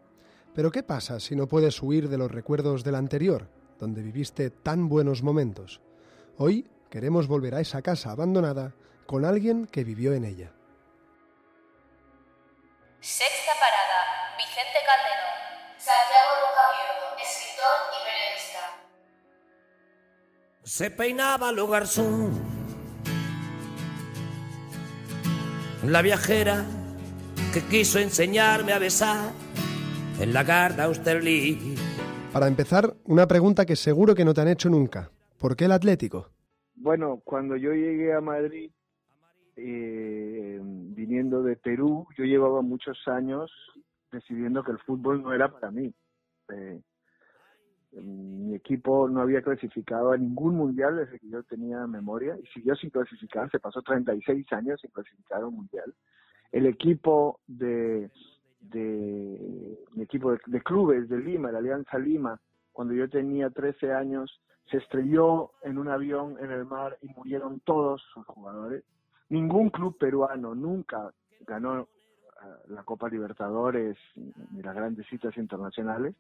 Pero 0.56 0.72
¿qué 0.72 0.82
pasa 0.82 1.20
si 1.20 1.36
no 1.36 1.48
puedes 1.48 1.82
huir 1.84 2.10
de 2.10 2.18
los 2.18 2.32
recuerdos 2.32 2.84
del 2.84 2.96
anterior, 2.96 3.48
donde 3.78 4.02
viviste 4.02 4.50
tan 4.50 4.90
buenos 4.90 5.22
momentos? 5.22 5.82
Hoy 6.38 6.68
queremos 6.90 7.28
volver 7.28 7.54
a 7.54 7.62
esa 7.62 7.84
casa 7.84 8.10
abandonada 8.10 8.74
con 9.06 9.24
alguien 9.24 9.68
que 9.68 9.84
vivió 9.84 10.14
en 10.14 10.26
ella. 10.26 10.52
Sexta 13.02 13.52
parada, 13.54 14.36
Vicente 14.36 14.80
Calderón. 14.84 15.40
Santiago 15.78 16.32
Rocaviejo, 16.42 17.22
escritor 17.22 17.78
y 17.94 18.00
periodista. 18.04 18.64
Se 20.64 20.90
peinaba 20.90 21.52
lo 21.52 21.68
garzón. 21.68 22.49
La 25.88 26.02
viajera 26.02 26.66
que 27.54 27.62
quiso 27.62 28.00
enseñarme 28.00 28.74
a 28.74 28.80
besar 28.80 29.32
en 30.20 30.34
la 30.34 30.44
Garda 30.44 30.84
Austerlitz. 30.84 31.80
Para 32.34 32.48
empezar, 32.48 32.94
una 33.06 33.26
pregunta 33.28 33.66
que 33.66 33.78
seguro 33.78 34.14
que 34.14 34.26
no 34.26 34.34
te 34.34 34.42
han 34.42 34.50
hecho 34.50 34.70
nunca. 34.70 35.10
¿Por 35.38 35.56
qué 35.56 35.66
el 35.66 35.72
Atlético? 35.72 36.32
Bueno, 36.76 37.22
cuando 37.24 37.56
yo 37.56 37.72
llegué 37.72 38.14
a 38.14 38.20
Madrid, 38.20 38.70
eh, 39.56 40.60
viniendo 40.62 41.44
de 41.44 41.56
Perú, 41.56 42.06
yo 42.18 42.26
llevaba 42.26 42.62
muchos 42.62 42.98
años 43.08 43.50
decidiendo 44.12 44.64
que 44.64 44.72
el 44.72 44.80
fútbol 44.80 45.24
no 45.24 45.34
era 45.34 45.50
para 45.50 45.72
mí. 45.72 45.94
Eh, 46.50 46.82
mi 47.92 48.56
equipo 48.56 49.10
no 49.10 49.22
había 49.22 49.42
clasificado 49.42 50.12
a 50.12 50.18
ningún 50.18 50.56
mundial 50.56 50.98
desde 50.98 51.20
que 51.20 51.30
yo 51.30 51.44
tenía 51.44 51.88
memoria 51.88 52.38
y 52.42 52.46
siguió 52.48 52.76
sin 52.76 52.90
clasificar, 52.90 53.50
se 53.50 53.60
pasó 53.60 53.82
36 53.82 54.52
años 54.54 54.80
sin 54.82 54.92
clasificar 54.92 55.42
a 55.42 55.48
un 55.48 55.56
mundial. 55.56 55.94
El 56.52 56.66
equipo 56.66 57.40
de, 57.48 58.12
de 58.60 59.78
mi 59.94 60.04
equipo 60.04 60.32
de, 60.32 60.40
de 60.46 60.62
clubes 60.62 61.10
de 61.10 61.20
Lima, 61.20 61.52
la 61.52 61.60
Alianza 61.60 61.98
Lima, 61.98 62.40
cuando 62.72 62.94
yo 62.94 63.10
tenía 63.10 63.50
13 63.50 63.94
años, 63.94 64.40
se 64.70 64.78
estrelló 64.78 65.52
en 65.64 65.78
un 65.80 65.88
avión 65.88 66.38
en 66.40 66.52
el 66.52 66.66
mar 66.66 66.98
y 67.02 67.08
murieron 67.08 67.60
todos 67.62 68.04
sus 68.14 68.26
jugadores. 68.26 68.84
Ningún 69.30 69.70
club 69.70 69.98
peruano 69.98 70.54
nunca 70.54 71.12
ganó 71.48 71.82
eh, 71.82 71.88
la 72.68 72.84
Copa 72.84 73.10
Libertadores 73.10 73.98
ni 74.16 74.62
las 74.62 74.76
grandes 74.76 75.08
citas 75.08 75.36
internacionales 75.38 76.16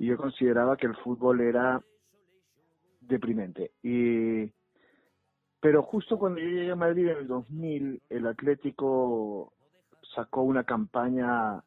y 0.00 0.06
yo 0.06 0.16
consideraba 0.16 0.78
que 0.78 0.86
el 0.86 0.96
fútbol 0.96 1.42
era 1.42 1.84
deprimente. 3.02 3.72
Y, 3.82 4.50
pero 5.60 5.82
justo 5.82 6.18
cuando 6.18 6.40
yo 6.40 6.48
llegué 6.48 6.70
a 6.70 6.76
Madrid 6.76 7.08
en 7.08 7.18
el 7.18 7.26
2000, 7.28 8.02
el 8.08 8.26
Atlético 8.26 9.52
sacó 10.14 10.40
una 10.42 10.64
campaña 10.64 11.58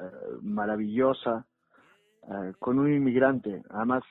eh, 0.00 0.04
maravillosa 0.42 1.46
eh, 2.24 2.52
con 2.58 2.80
un 2.80 2.92
inmigrante, 2.92 3.62
además 3.70 4.02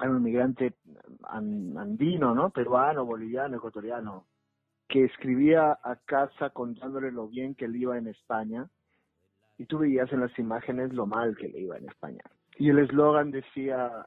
era 0.00 0.10
un 0.10 0.18
inmigrante 0.18 0.76
an- 1.24 1.76
andino, 1.76 2.36
¿no? 2.36 2.50
Peruano, 2.50 3.04
boliviano, 3.04 3.56
ecuatoriano, 3.56 4.28
que 4.86 5.06
escribía 5.06 5.76
a 5.82 5.96
casa 6.04 6.50
contándole 6.50 7.10
lo 7.10 7.26
bien 7.26 7.56
que 7.56 7.66
le 7.66 7.78
iba 7.78 7.98
en 7.98 8.06
España 8.06 8.70
y 9.58 9.66
tú 9.66 9.78
veías 9.78 10.12
en 10.12 10.20
las 10.20 10.38
imágenes 10.38 10.92
lo 10.94 11.06
mal 11.06 11.36
que 11.36 11.48
le 11.48 11.58
iba 11.62 11.76
en 11.76 11.88
España. 11.88 12.22
Y 12.60 12.68
el 12.68 12.78
eslogan 12.78 13.30
decía 13.30 14.06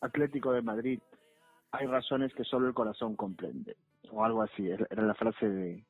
Atlético 0.00 0.52
de 0.52 0.62
Madrid, 0.62 1.00
hay 1.70 1.86
razones 1.86 2.32
que 2.32 2.42
solo 2.42 2.66
el 2.66 2.72
corazón 2.72 3.14
comprende, 3.14 3.76
o 4.10 4.24
algo 4.24 4.40
así, 4.40 4.70
era 4.70 5.02
la 5.02 5.12
frase 5.12 5.46
de, 5.46 5.84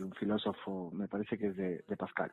un 0.00 0.12
filósofo, 0.12 0.92
me 0.92 1.08
parece 1.08 1.36
que 1.36 1.48
es 1.48 1.56
de, 1.56 1.96
Pascal. 1.96 2.30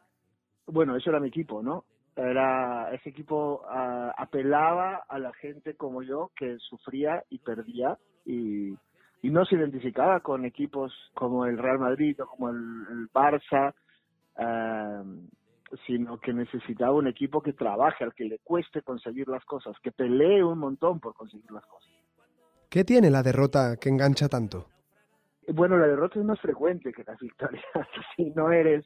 Bueno, 0.67 0.95
eso 0.95 1.09
era 1.09 1.19
mi 1.19 1.29
equipo, 1.29 1.63
¿no? 1.63 1.85
Era 2.15 2.93
ese 2.93 3.09
equipo 3.09 3.63
apelaba 3.67 5.03
a 5.09 5.17
la 5.17 5.33
gente 5.33 5.73
como 5.73 6.03
yo 6.03 6.29
que 6.35 6.57
sufría 6.59 7.23
y 7.31 7.39
perdía 7.39 7.97
y, 8.23 8.77
no 9.23 9.43
se 9.45 9.55
identificaba 9.55 10.19
con 10.19 10.45
equipos 10.45 10.93
como 11.15 11.47
el 11.47 11.57
Real 11.57 11.79
Madrid 11.79 12.21
o 12.21 12.27
como 12.27 12.51
el, 12.51 13.09
Barça, 13.11 13.73
ah, 14.37 15.03
sino 15.85 16.19
que 16.19 16.33
necesitaba 16.33 16.93
un 16.93 17.07
equipo 17.07 17.41
que 17.41 17.53
trabaje, 17.53 18.03
al 18.03 18.13
que 18.13 18.25
le 18.25 18.39
cueste 18.39 18.81
conseguir 18.81 19.27
las 19.27 19.43
cosas, 19.45 19.75
que 19.81 19.91
pelee 19.91 20.43
un 20.43 20.59
montón 20.59 20.99
por 20.99 21.13
conseguir 21.13 21.51
las 21.51 21.65
cosas. 21.65 21.91
¿Qué 22.69 22.83
tiene 22.83 23.09
la 23.09 23.23
derrota 23.23 23.77
que 23.77 23.89
engancha 23.89 24.27
tanto? 24.27 24.67
Bueno, 25.47 25.77
la 25.77 25.88
derrota 25.88 26.19
es 26.19 26.25
más 26.25 26.39
frecuente 26.39 26.91
que 26.91 27.03
las 27.03 27.19
victorias. 27.19 27.63
si 28.15 28.31
no 28.31 28.51
eres, 28.51 28.85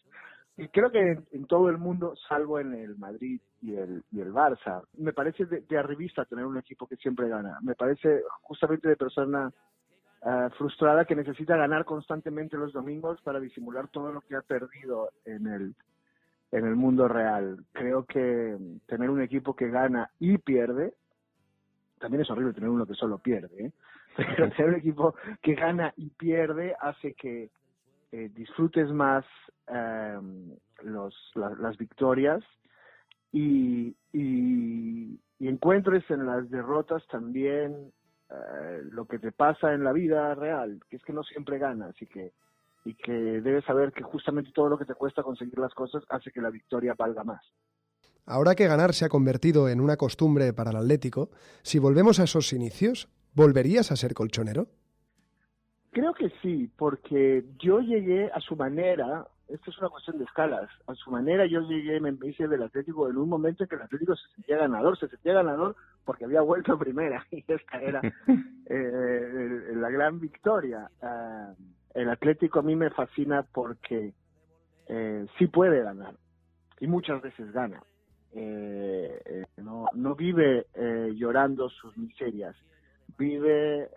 y 0.60 0.68
creo 0.68 0.92
que 0.92 1.00
en, 1.00 1.26
en 1.32 1.46
todo 1.46 1.70
el 1.70 1.78
mundo, 1.78 2.16
salvo 2.28 2.60
en 2.60 2.74
el 2.74 2.98
Madrid 2.98 3.40
y 3.62 3.76
el, 3.76 4.04
y 4.12 4.20
el 4.20 4.34
Barça, 4.34 4.84
me 4.98 5.14
parece 5.14 5.46
de, 5.46 5.62
de 5.62 5.78
arribista 5.78 6.26
tener 6.26 6.46
un 6.46 6.58
equipo 6.58 6.86
que 6.86 6.98
siempre 6.98 7.30
gana. 7.30 7.60
Me 7.62 7.76
parece 7.76 8.24
justamente 8.42 8.90
de 8.90 8.98
persona 8.98 9.54
ah, 10.22 10.50
frustrada 10.58 11.06
que 11.06 11.16
necesita 11.16 11.56
ganar 11.56 11.86
constantemente 11.86 12.58
los 12.58 12.74
domingos 12.74 13.22
para 13.22 13.40
disimular 13.40 13.88
todo 13.88 14.12
lo 14.12 14.20
que 14.20 14.36
ha 14.36 14.42
perdido 14.42 15.12
en 15.24 15.48
el 15.48 15.76
en 16.52 16.66
el 16.66 16.76
mundo 16.76 17.08
real. 17.08 17.58
Creo 17.74 18.06
que 18.06 18.58
tener 18.88 19.10
un 19.10 19.22
equipo 19.22 19.56
que 19.56 19.70
gana 19.70 20.10
y 20.20 20.38
pierde, 20.38 20.94
también 22.00 22.22
es 22.22 22.30
horrible 22.30 22.54
tener 22.54 22.70
uno 22.70 22.86
que 22.86 22.94
solo 22.96 23.18
pierde, 23.20 23.66
¿eh? 23.66 23.72
pero 24.18 24.50
tener 24.52 24.70
un 24.70 24.76
equipo 24.80 25.16
que 25.42 25.56
gana 25.56 25.94
y 25.98 26.10
pierde 26.10 26.76
hace 26.80 27.14
que 27.14 27.52
eh, 28.12 28.30
disfrutes 28.34 28.90
más 28.92 29.26
eh, 29.68 30.20
los, 30.84 31.14
la- 31.36 31.56
las 31.60 31.78
victorias 31.78 32.44
y, 33.32 33.96
y, 34.14 35.20
y 35.40 35.48
encuentres 35.48 36.10
en 36.10 36.26
las 36.26 36.50
derrotas 36.50 37.06
también 37.08 37.92
eh, 38.32 38.82
lo 38.92 39.06
que 39.06 39.20
te 39.20 39.32
pasa 39.32 39.74
en 39.74 39.84
la 39.84 39.92
vida 39.94 40.34
real, 40.36 40.80
que 40.90 40.96
es 40.98 41.04
que 41.04 41.14
no 41.14 41.24
siempre 41.24 41.60
ganas 41.60 42.00
y 42.02 42.08
que 42.08 42.32
y 42.90 42.96
que 42.96 43.12
debes 43.12 43.64
saber 43.66 43.94
que 43.94 44.02
justamente 44.02 44.52
todo 44.52 44.68
lo 44.70 44.78
que 44.78 44.86
te 44.86 44.96
cuesta 44.96 45.22
conseguir 45.22 45.60
las 45.60 45.74
cosas 45.76 46.04
hace 46.10 46.32
que 46.32 46.42
la 46.42 46.50
victoria 46.50 46.96
valga 46.98 47.24
más. 47.24 47.42
Ahora 48.26 48.56
que 48.56 48.68
ganar 48.68 48.94
se 48.94 49.06
ha 49.06 49.10
convertido 49.10 49.70
en 49.70 49.80
una 49.80 49.96
costumbre 49.96 50.54
para 50.54 50.72
el 50.72 50.78
Atlético, 50.78 51.30
si 51.62 51.78
volvemos 51.78 52.20
a 52.20 52.24
esos 52.24 52.52
inicios, 52.52 53.08
¿volverías 53.36 53.92
a 53.92 53.96
ser 53.96 54.16
colchonero? 54.16 54.68
Creo 55.92 56.14
que 56.14 56.32
sí, 56.42 56.72
porque 56.78 57.46
yo 57.60 57.80
llegué 57.80 58.32
a 58.32 58.40
su 58.40 58.56
manera, 58.56 59.28
esto 59.48 59.70
es 59.70 59.78
una 59.78 59.90
cuestión 59.90 60.18
de 60.18 60.24
escalas, 60.24 60.70
a 60.88 60.96
su 60.96 61.12
manera 61.12 61.46
yo 61.46 61.62
llegué, 61.62 62.00
me 62.00 62.18
hice 62.28 62.48
del 62.48 62.64
Atlético 62.64 63.08
en 63.08 63.18
un 63.18 63.30
momento 63.30 63.64
en 63.64 63.70
que 63.70 63.76
el 63.76 63.82
Atlético 63.84 64.16
se 64.16 64.34
sentía 64.34 64.58
ganador, 64.58 64.98
se 64.98 65.08
sentía 65.08 65.34
ganador 65.34 65.76
porque 66.06 66.26
había 66.26 66.42
vuelto 66.42 66.74
a 66.74 66.80
primera 66.80 67.26
y 67.30 67.44
esta 67.48 67.82
era 67.82 68.02
eh, 68.66 69.74
la 69.76 69.90
gran 69.92 70.20
victoria. 70.20 70.90
Ah, 71.04 71.54
el 71.94 72.10
Atlético 72.10 72.60
a 72.60 72.64
mí 72.64 72.76
me 72.76 72.90
fascina 72.90 73.44
porque 73.54 74.14
eh, 74.88 75.26
sí 75.38 75.48
puede 75.48 75.84
ganar 75.84 76.16
y 76.80 76.88
muchas 76.88 77.22
veces 77.22 77.52
gana. 77.52 77.82
Eh, 78.32 79.22
eh, 79.26 79.46
no, 79.58 79.88
no 79.94 80.16
vive 80.16 80.68
eh, 80.76 81.12
llorando 81.16 81.70
sus 81.70 81.98
miserias, 81.98 82.56
vive 83.18 83.90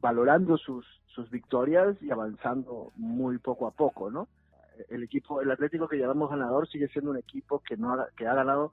valorando 0.00 0.56
sus, 0.56 0.84
sus 1.06 1.30
victorias 1.30 1.96
y 2.02 2.10
avanzando 2.10 2.90
muy 2.96 3.38
poco 3.38 3.66
a 3.66 3.70
poco, 3.70 4.10
¿no? 4.10 4.28
El 4.88 5.02
equipo, 5.02 5.40
el 5.40 5.50
Atlético 5.50 5.86
que 5.86 5.98
llamamos 5.98 6.30
ganador 6.30 6.68
sigue 6.68 6.88
siendo 6.88 7.10
un 7.12 7.18
equipo 7.18 7.60
que 7.60 7.76
no 7.76 7.92
ha, 7.92 8.08
que 8.16 8.26
ha 8.26 8.34
ganado 8.34 8.72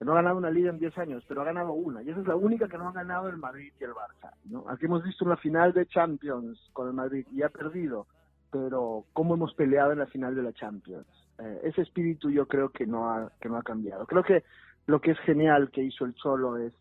No 0.00 0.12
ha 0.12 0.16
ganado 0.16 0.36
una 0.36 0.50
liga 0.50 0.70
en 0.70 0.78
10 0.78 0.96
años, 0.98 1.24
pero 1.26 1.42
ha 1.42 1.44
ganado 1.44 1.72
una. 1.72 2.02
Y 2.02 2.10
esa 2.10 2.20
es 2.20 2.26
la 2.26 2.36
única 2.36 2.68
que 2.68 2.78
no 2.78 2.88
ha 2.88 2.92
ganado 2.92 3.28
el 3.28 3.36
Madrid 3.36 3.72
y 3.80 3.84
el 3.84 3.90
Barça. 3.90 4.32
Aquí 4.68 4.86
hemos 4.86 5.02
visto 5.02 5.24
una 5.24 5.36
final 5.36 5.72
de 5.72 5.86
Champions 5.86 6.70
con 6.72 6.86
el 6.86 6.94
Madrid 6.94 7.26
y 7.32 7.42
ha 7.42 7.48
perdido. 7.48 8.06
Pero 8.50 9.04
cómo 9.12 9.34
hemos 9.34 9.52
peleado 9.54 9.92
en 9.92 9.98
la 9.98 10.06
final 10.06 10.34
de 10.36 10.42
la 10.42 10.52
Champions. 10.52 11.06
Eh, 11.38 11.60
ese 11.64 11.82
espíritu 11.82 12.30
yo 12.30 12.46
creo 12.46 12.70
que 12.70 12.86
no 12.86 13.10
ha, 13.10 13.32
que 13.40 13.48
no 13.48 13.56
ha 13.56 13.62
cambiado. 13.62 14.06
Creo 14.06 14.22
que 14.22 14.44
lo 14.86 15.00
que 15.00 15.10
es 15.10 15.18
genial 15.20 15.70
que 15.70 15.82
hizo 15.82 16.04
el 16.04 16.14
Cholo 16.14 16.56
es, 16.56 16.72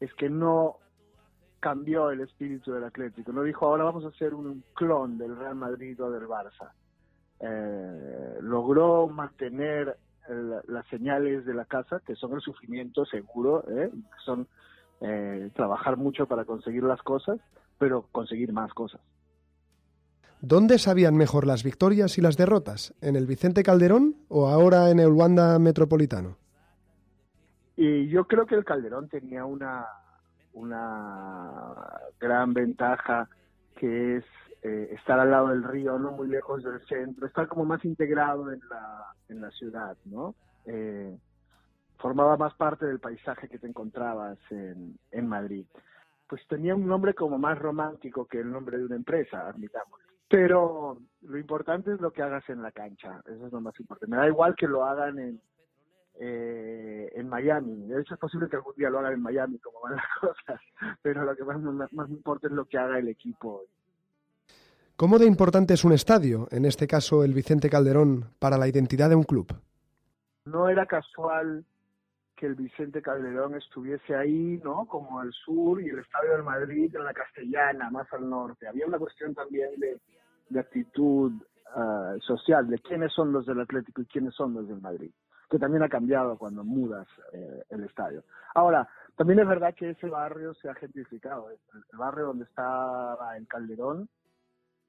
es 0.00 0.12
que 0.14 0.30
no 0.30 0.76
cambió 1.60 2.10
el 2.10 2.20
espíritu 2.20 2.72
del 2.72 2.84
Atlético. 2.84 3.32
No 3.32 3.42
dijo, 3.42 3.66
ahora 3.66 3.84
vamos 3.84 4.04
a 4.04 4.08
hacer 4.08 4.34
un 4.34 4.62
clon 4.74 5.18
del 5.18 5.36
Real 5.36 5.56
Madrid 5.56 6.00
o 6.02 6.10
del 6.10 6.28
Barça. 6.28 6.70
Eh, 7.40 8.38
logró 8.40 9.08
mantener 9.08 9.96
las 10.68 10.86
señales 10.88 11.44
de 11.44 11.54
la 11.54 11.64
casa, 11.64 12.00
que 12.06 12.14
son 12.14 12.34
el 12.34 12.40
sufrimiento 12.40 13.04
seguro, 13.04 13.64
¿eh? 13.68 13.90
son 14.24 14.46
eh, 15.00 15.50
trabajar 15.54 15.96
mucho 15.96 16.26
para 16.26 16.44
conseguir 16.44 16.82
las 16.82 17.02
cosas, 17.02 17.38
pero 17.78 18.06
conseguir 18.12 18.52
más 18.52 18.72
cosas. 18.72 19.00
¿Dónde 20.40 20.78
sabían 20.78 21.16
mejor 21.16 21.46
las 21.46 21.64
victorias 21.64 22.18
y 22.18 22.20
las 22.20 22.36
derrotas? 22.36 22.94
¿En 23.00 23.16
el 23.16 23.26
Vicente 23.26 23.62
Calderón 23.62 24.16
o 24.28 24.48
ahora 24.48 24.90
en 24.90 25.00
el 25.00 25.08
Wanda 25.08 25.58
Metropolitano? 25.58 26.36
Y 27.76 28.08
yo 28.08 28.26
creo 28.26 28.46
que 28.46 28.54
el 28.54 28.64
Calderón 28.64 29.08
tenía 29.08 29.44
una, 29.44 29.86
una 30.52 31.74
gran 32.20 32.54
ventaja 32.54 33.28
que 33.76 34.16
es 34.16 34.24
eh, 34.62 34.88
estar 34.92 35.18
al 35.18 35.30
lado 35.30 35.48
del 35.48 35.64
río, 35.64 35.98
no 35.98 36.12
muy 36.12 36.28
lejos 36.28 36.62
del 36.62 36.80
centro, 36.86 37.26
estar 37.26 37.48
como 37.48 37.64
más 37.64 37.84
integrado 37.84 38.52
en 38.52 38.60
la, 38.68 39.06
en 39.28 39.40
la 39.40 39.50
ciudad, 39.50 39.96
¿no? 40.04 40.34
Eh, 40.64 41.16
formaba 41.98 42.36
más 42.36 42.54
parte 42.54 42.86
del 42.86 43.00
paisaje 43.00 43.48
que 43.48 43.58
te 43.58 43.66
encontrabas 43.66 44.38
en, 44.50 44.98
en 45.10 45.28
Madrid. 45.28 45.66
Pues 46.28 46.46
tenía 46.48 46.74
un 46.74 46.86
nombre 46.86 47.14
como 47.14 47.38
más 47.38 47.58
romántico 47.58 48.26
que 48.26 48.40
el 48.40 48.50
nombre 48.50 48.78
de 48.78 48.84
una 48.84 48.96
empresa, 48.96 49.48
admitamos. 49.48 50.00
Pero 50.28 50.98
lo 51.22 51.38
importante 51.38 51.92
es 51.92 52.00
lo 52.00 52.10
que 52.10 52.22
hagas 52.22 52.48
en 52.48 52.60
la 52.60 52.72
cancha, 52.72 53.22
eso 53.26 53.46
es 53.46 53.52
lo 53.52 53.60
más 53.60 53.78
importante. 53.78 54.10
Me 54.10 54.16
da 54.16 54.26
igual 54.26 54.56
que 54.56 54.66
lo 54.66 54.84
hagan 54.84 55.18
en, 55.20 55.40
eh, 56.18 57.12
en 57.14 57.28
Miami. 57.28 57.86
De 57.86 58.00
hecho, 58.00 58.14
es 58.14 58.20
posible 58.20 58.48
que 58.48 58.56
algún 58.56 58.74
día 58.74 58.90
lo 58.90 58.98
hagan 58.98 59.12
en 59.12 59.22
Miami, 59.22 59.58
como 59.58 59.80
van 59.80 59.96
las 59.96 60.04
cosas. 60.20 60.60
Pero 61.02 61.24
lo 61.24 61.36
que 61.36 61.44
más, 61.44 61.60
más, 61.92 62.08
me 62.08 62.16
importa 62.16 62.48
es 62.48 62.52
lo 62.52 62.64
que 62.64 62.78
haga 62.78 62.98
el 62.98 63.08
equipo. 63.08 63.64
¿Cómo 64.98 65.18
de 65.18 65.26
importante 65.26 65.74
es 65.74 65.84
un 65.84 65.92
estadio, 65.92 66.48
en 66.50 66.64
este 66.64 66.86
caso 66.86 67.22
el 67.22 67.34
Vicente 67.34 67.68
Calderón, 67.68 68.30
para 68.38 68.56
la 68.56 68.66
identidad 68.66 69.10
de 69.10 69.14
un 69.14 69.24
club? 69.24 69.46
No 70.46 70.70
era 70.70 70.86
casual 70.86 71.66
que 72.34 72.46
el 72.46 72.54
Vicente 72.54 73.02
Calderón 73.02 73.56
estuviese 73.56 74.16
ahí, 74.16 74.58
¿no? 74.64 74.86
Como 74.86 75.20
al 75.20 75.30
sur 75.34 75.82
y 75.82 75.90
el 75.90 75.98
Estadio 75.98 76.32
del 76.32 76.44
Madrid 76.44 76.96
en 76.96 77.04
la 77.04 77.12
Castellana, 77.12 77.90
más 77.90 78.10
al 78.10 78.26
norte. 78.26 78.66
Había 78.66 78.86
una 78.86 78.98
cuestión 78.98 79.34
también 79.34 79.78
de, 79.78 80.00
de 80.48 80.60
actitud 80.60 81.30
ah, 81.74 82.14
social, 82.20 82.66
de 82.66 82.78
quiénes 82.78 83.12
son 83.12 83.34
los 83.34 83.44
del 83.44 83.60
Atlético 83.60 84.00
y 84.00 84.06
quiénes 84.06 84.34
son 84.34 84.54
los 84.54 84.66
del 84.66 84.80
Madrid, 84.80 85.10
que 85.50 85.58
también 85.58 85.82
ha 85.82 85.90
cambiado 85.90 86.38
cuando 86.38 86.64
mudas 86.64 87.06
eh, 87.34 87.64
el 87.68 87.84
estadio. 87.84 88.24
Ahora, 88.54 88.88
también 89.14 89.40
es 89.40 89.46
verdad 89.46 89.74
que 89.74 89.90
ese 89.90 90.08
barrio 90.08 90.54
se 90.54 90.70
ha 90.70 90.74
gentrificado. 90.74 91.50
El, 91.50 91.58
el 91.92 91.98
barrio 91.98 92.28
donde 92.28 92.44
estaba 92.44 93.36
el 93.36 93.46
Calderón 93.46 94.08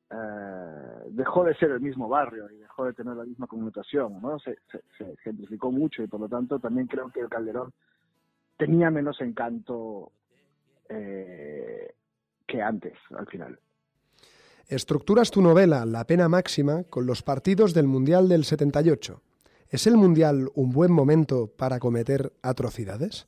eh, 0.09 1.09
dejó 1.09 1.43
de 1.43 1.55
ser 1.55 1.71
el 1.71 1.81
mismo 1.81 2.07
barrio 2.07 2.49
y 2.49 2.57
dejó 2.57 2.85
de 2.85 2.93
tener 2.93 3.15
la 3.15 3.25
misma 3.25 3.47
connotación, 3.47 4.21
¿no? 4.21 4.39
Se, 4.39 4.57
se, 4.97 5.17
gentrificó 5.17 5.71
mucho 5.71 6.01
y 6.01 6.07
por 6.07 6.21
lo 6.21 6.29
tanto 6.29 6.59
también 6.59 6.87
creo 6.87 7.09
que 7.09 7.19
el 7.19 7.29
Calderón 7.29 7.73
tenía 8.57 8.89
menos 8.89 9.19
encanto 9.21 10.11
eh, 10.89 11.93
que 12.45 12.61
antes, 12.61 12.93
al 13.17 13.27
final. 13.27 13.59
Estructuras 14.67 15.31
tu 15.31 15.41
novela 15.41 15.85
La 15.85 16.05
pena 16.05 16.27
máxima 16.27 16.83
con 16.83 17.05
los 17.05 17.23
partidos 17.23 17.73
del 17.73 17.87
Mundial 17.87 18.29
del 18.29 18.45
78. 18.45 19.21
¿Es 19.69 19.87
el 19.87 19.97
Mundial 19.97 20.49
un 20.55 20.71
buen 20.71 20.91
momento 20.91 21.47
para 21.47 21.79
cometer 21.79 22.31
atrocidades? 22.41 23.27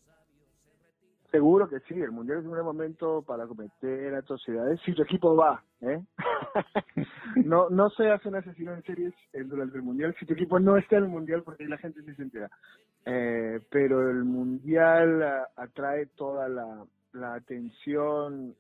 Seguro 1.31 1.69
que 1.69 1.79
sí, 1.81 1.93
el 1.93 2.11
Mundial 2.11 2.39
es 2.39 2.45
un 2.45 2.51
buen 2.51 2.63
momento 2.63 3.21
para 3.21 3.45
cometer 3.45 4.15
atrocidades 4.15 4.79
si 4.81 4.93
tu 4.93 5.03
equipo 5.03 5.35
va, 5.35 5.63
¿eh? 5.81 6.03
no, 7.45 7.69
no 7.69 7.89
se 7.91 8.09
hace 8.09 8.29
un 8.29 8.35
asesino 8.35 8.73
en 8.73 8.81
series 8.83 9.13
eh, 9.33 9.43
durante 9.43 9.77
el 9.77 9.83
Mundial 9.83 10.15
si 10.19 10.25
tu 10.25 10.33
equipo 10.33 10.59
no 10.59 10.77
está 10.77 10.97
en 10.97 11.03
el 11.03 11.09
Mundial 11.09 11.43
porque 11.43 11.67
la 11.67 11.77
gente 11.77 12.01
se 12.01 12.21
entera. 12.21 12.49
Eh, 13.05 13.59
pero 13.69 14.09
el 14.09 14.23
Mundial 14.23 15.21
ah, 15.21 15.47
atrae 15.55 16.07
toda 16.07 16.49
la, 16.49 16.83
la 17.13 17.35
atención 17.35 18.55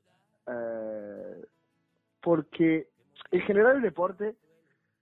eh, 0.45 1.45
porque 2.21 2.87
en 3.31 3.41
general 3.41 3.77
el 3.77 3.81
deporte 3.81 4.35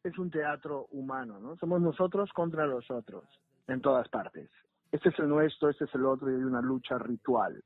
es 0.04 0.18
un 0.18 0.32
teatro 0.32 0.88
humano, 0.92 1.40
¿no? 1.40 1.58
Somos 1.58 1.82
nosotros 1.82 2.32
contra 2.32 2.66
los 2.66 2.90
otros 2.90 3.26
en 3.68 3.82
todas 3.82 4.08
partes. 4.08 4.50
Este 4.92 5.10
es 5.10 5.20
el 5.20 5.30
nuestro, 5.30 5.70
este 5.70 5.86
es 5.86 5.96
el 5.96 6.06
otro 6.06 6.32
y 6.32 6.36
hay 6.36 6.44
una 6.44 6.62
lucha 6.62 6.98
ritual 6.98 7.64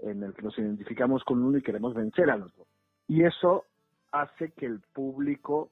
en 0.00 0.22
el 0.22 0.34
que 0.34 0.42
nos 0.42 0.58
identificamos 0.58 1.24
con 1.24 1.42
uno 1.42 1.58
y 1.58 1.62
queremos 1.62 1.94
vencer 1.94 2.30
al 2.30 2.42
otro. 2.42 2.66
Y 3.08 3.24
eso 3.24 3.64
hace 4.12 4.52
que 4.52 4.66
el 4.66 4.80
público 4.92 5.70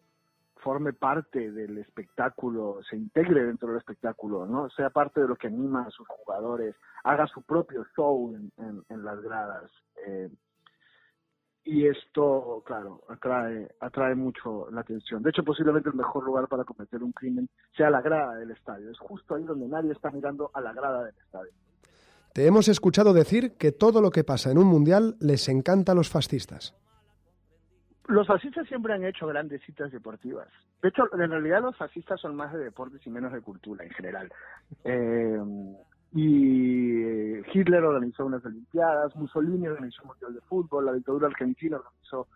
forme 0.64 0.94
parte 0.94 1.52
del 1.52 1.76
espectáculo, 1.78 2.80
se 2.88 2.96
integre 2.96 3.44
dentro 3.44 3.68
del 3.68 3.78
espectáculo, 3.78 4.46
¿no? 4.46 4.70
Sea 4.70 4.88
parte 4.88 5.20
de 5.20 5.28
lo 5.28 5.37
que 5.37 5.48
anima 5.48 5.83
a 5.83 5.90
sus 5.90 6.09
jugadores, 6.09 6.74
haga 7.04 7.26
su 7.26 7.42
propio 7.42 7.85
show 7.94 8.35
en, 8.35 8.50
en, 8.57 8.83
en 8.88 9.04
las 9.04 9.20
gradas. 9.20 9.70
Eh, 10.07 10.30
y 11.64 11.87
esto, 11.87 12.62
claro, 12.66 13.03
atrae, 13.09 13.68
atrae 13.81 14.14
mucho 14.14 14.68
la 14.70 14.83
atención. 14.83 15.22
De 15.22 15.31
hecho, 15.31 15.42
posiblemente 15.42 15.88
el 15.88 15.94
mejor 15.94 16.24
lugar 16.24 16.46
para 16.46 16.64
cometer 16.64 17.03
un 17.03 17.12
crimen 17.12 17.48
sea 17.74 17.88
la 17.88 18.03
grada 18.03 18.35
del 18.35 18.50
estadio. 18.50 18.90
Es 18.90 18.98
justo 18.98 19.35
ahí 19.35 19.44
donde 19.44 19.66
nadie 19.66 19.92
está 19.92 20.11
mirando 20.11 20.50
a 20.53 20.61
la 20.61 20.72
grada 20.74 21.05
del 21.05 21.14
estadio. 21.24 21.53
Te 22.35 22.46
hemos 22.46 22.68
escuchado 22.68 23.14
decir 23.14 23.57
que 23.57 23.72
todo 23.72 24.03
lo 24.03 24.11
que 24.11 24.24
pasa 24.24 24.50
en 24.50 24.59
un 24.59 24.66
mundial 24.66 25.16
les 25.20 25.48
encanta 25.48 25.92
a 25.92 25.94
los 25.94 26.11
fascistas. 26.11 26.74
Los 28.07 28.27
fascistas 28.27 28.66
siempre 28.68 28.92
han 28.92 29.05
hecho 29.05 29.27
grandes 29.27 29.62
citas 29.62 29.90
deportivas. 29.90 30.48
De 30.83 30.90
hecho, 30.90 31.05
en 31.14 31.31
realidad 31.31 31.62
los 31.62 31.77
fascistas 31.77 32.20
son 32.20 32.37
más 32.37 32.53
de 32.53 32.59
deportes 32.59 33.00
y 33.07 33.11
menos 33.11 33.33
de 33.33 33.40
cultura 33.40 33.85
en 33.85 33.90
general. 33.90 34.31
Eh, 34.85 35.38
y 36.14 37.38
Hitler 37.53 37.83
organizó 37.83 38.24
unas 38.24 38.44
Olimpiadas, 38.44 39.16
Mussolini 39.16 39.66
organizó 39.66 40.03
un 40.03 40.09
Mundial 40.11 40.35
de 40.35 40.40
Fútbol, 40.42 40.87
la 40.87 40.92
dictadura 40.92 41.27
argentina 41.27 41.77
organizó 41.77 42.29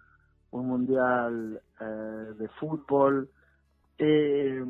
un 0.51 0.67
Mundial 0.67 1.61
eh, 1.81 1.85
de 1.85 2.49
Fútbol, 2.61 3.29
eh, 3.99 4.65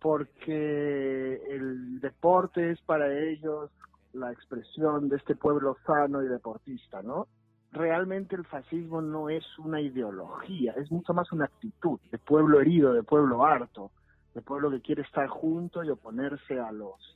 porque 0.00 1.40
el 1.48 2.00
deporte 2.00 2.72
es 2.72 2.80
para 2.80 3.16
ellos 3.16 3.70
la 4.12 4.32
expresión 4.32 5.08
de 5.08 5.16
este 5.16 5.36
pueblo 5.36 5.76
sano 5.86 6.20
y 6.22 6.26
deportista, 6.26 7.00
¿no? 7.00 7.28
Realmente 7.70 8.34
el 8.34 8.44
fascismo 8.44 9.02
no 9.02 9.28
es 9.28 9.44
una 9.58 9.80
ideología, 9.80 10.72
es 10.72 10.90
mucho 10.90 11.14
más 11.14 11.30
una 11.30 11.44
actitud 11.44 12.00
de 12.10 12.18
pueblo 12.18 12.60
herido, 12.60 12.92
de 12.92 13.04
pueblo 13.04 13.44
harto, 13.44 13.92
de 14.34 14.42
pueblo 14.42 14.70
que 14.70 14.80
quiere 14.80 15.02
estar 15.02 15.28
junto 15.28 15.84
y 15.84 15.90
oponerse 15.90 16.58
a 16.58 16.72
los 16.72 17.14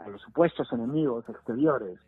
a 0.00 0.08
los 0.08 0.20
supuestos 0.22 0.72
enemigos 0.72 1.28
exteriores. 1.28 1.98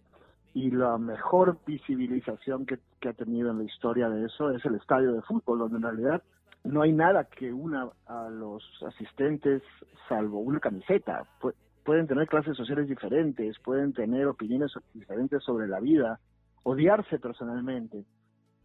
Y 0.54 0.70
la 0.70 0.98
mejor 0.98 1.58
visibilización 1.66 2.66
que, 2.66 2.78
que, 3.00 3.08
ha 3.08 3.12
tenido 3.14 3.50
en 3.50 3.58
la 3.58 3.64
historia 3.64 4.08
de 4.10 4.26
eso 4.26 4.50
es 4.50 4.64
el 4.66 4.74
estadio 4.74 5.12
de 5.12 5.22
fútbol, 5.22 5.60
donde 5.60 5.76
en 5.76 5.82
realidad 5.82 6.22
no 6.64 6.82
hay 6.82 6.92
nada 6.92 7.24
que 7.24 7.52
una 7.52 7.88
a 8.06 8.28
los 8.28 8.62
asistentes 8.86 9.62
salvo 10.08 10.40
una 10.40 10.60
camiseta. 10.60 11.24
Pu 11.40 11.52
pueden 11.84 12.06
tener 12.06 12.28
clases 12.28 12.56
sociales 12.56 12.88
diferentes, 12.88 13.58
pueden 13.58 13.92
tener 13.92 14.26
opiniones 14.26 14.72
diferentes 14.94 15.42
sobre 15.42 15.66
la 15.66 15.80
vida, 15.80 16.20
odiarse 16.62 17.18
personalmente, 17.18 18.04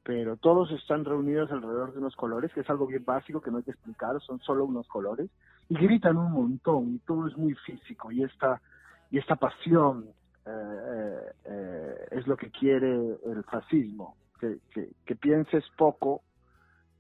pero 0.04 0.38
todos 0.38 0.72
están 0.72 1.04
reunidos 1.04 1.52
alrededor 1.52 1.94
de 1.94 2.00
unos 2.00 2.16
colores, 2.16 2.54
que 2.54 2.62
es 2.62 2.70
algo 2.70 2.86
bien 2.86 3.04
básico 3.04 3.42
que 3.42 3.50
no 3.50 3.58
hay 3.58 3.64
que 3.64 3.72
explicar, 3.72 4.22
son 4.22 4.40
solo 4.42 4.66
unos 4.66 4.88
colores, 4.88 5.30
y 5.68 5.76
gritan 5.76 6.18
un 6.18 6.32
montón, 6.32 6.96
y 6.96 7.00
todo 7.00 7.28
es 7.28 7.36
muy 7.36 7.56
físico, 7.56 8.12
y 8.12 8.24
esta 8.24 8.62
y 9.12 9.18
esta 9.18 9.36
pasión 9.36 10.10
eh, 10.46 11.32
eh, 11.46 12.08
es 12.12 12.28
lo 12.28 12.38
que 12.38 12.50
quiere 12.52 13.18
el 13.26 13.44
fascismo, 13.50 14.16
que, 14.40 14.60
que, 14.74 14.90
que 15.06 15.16
pienses 15.16 15.64
poco 15.78 16.22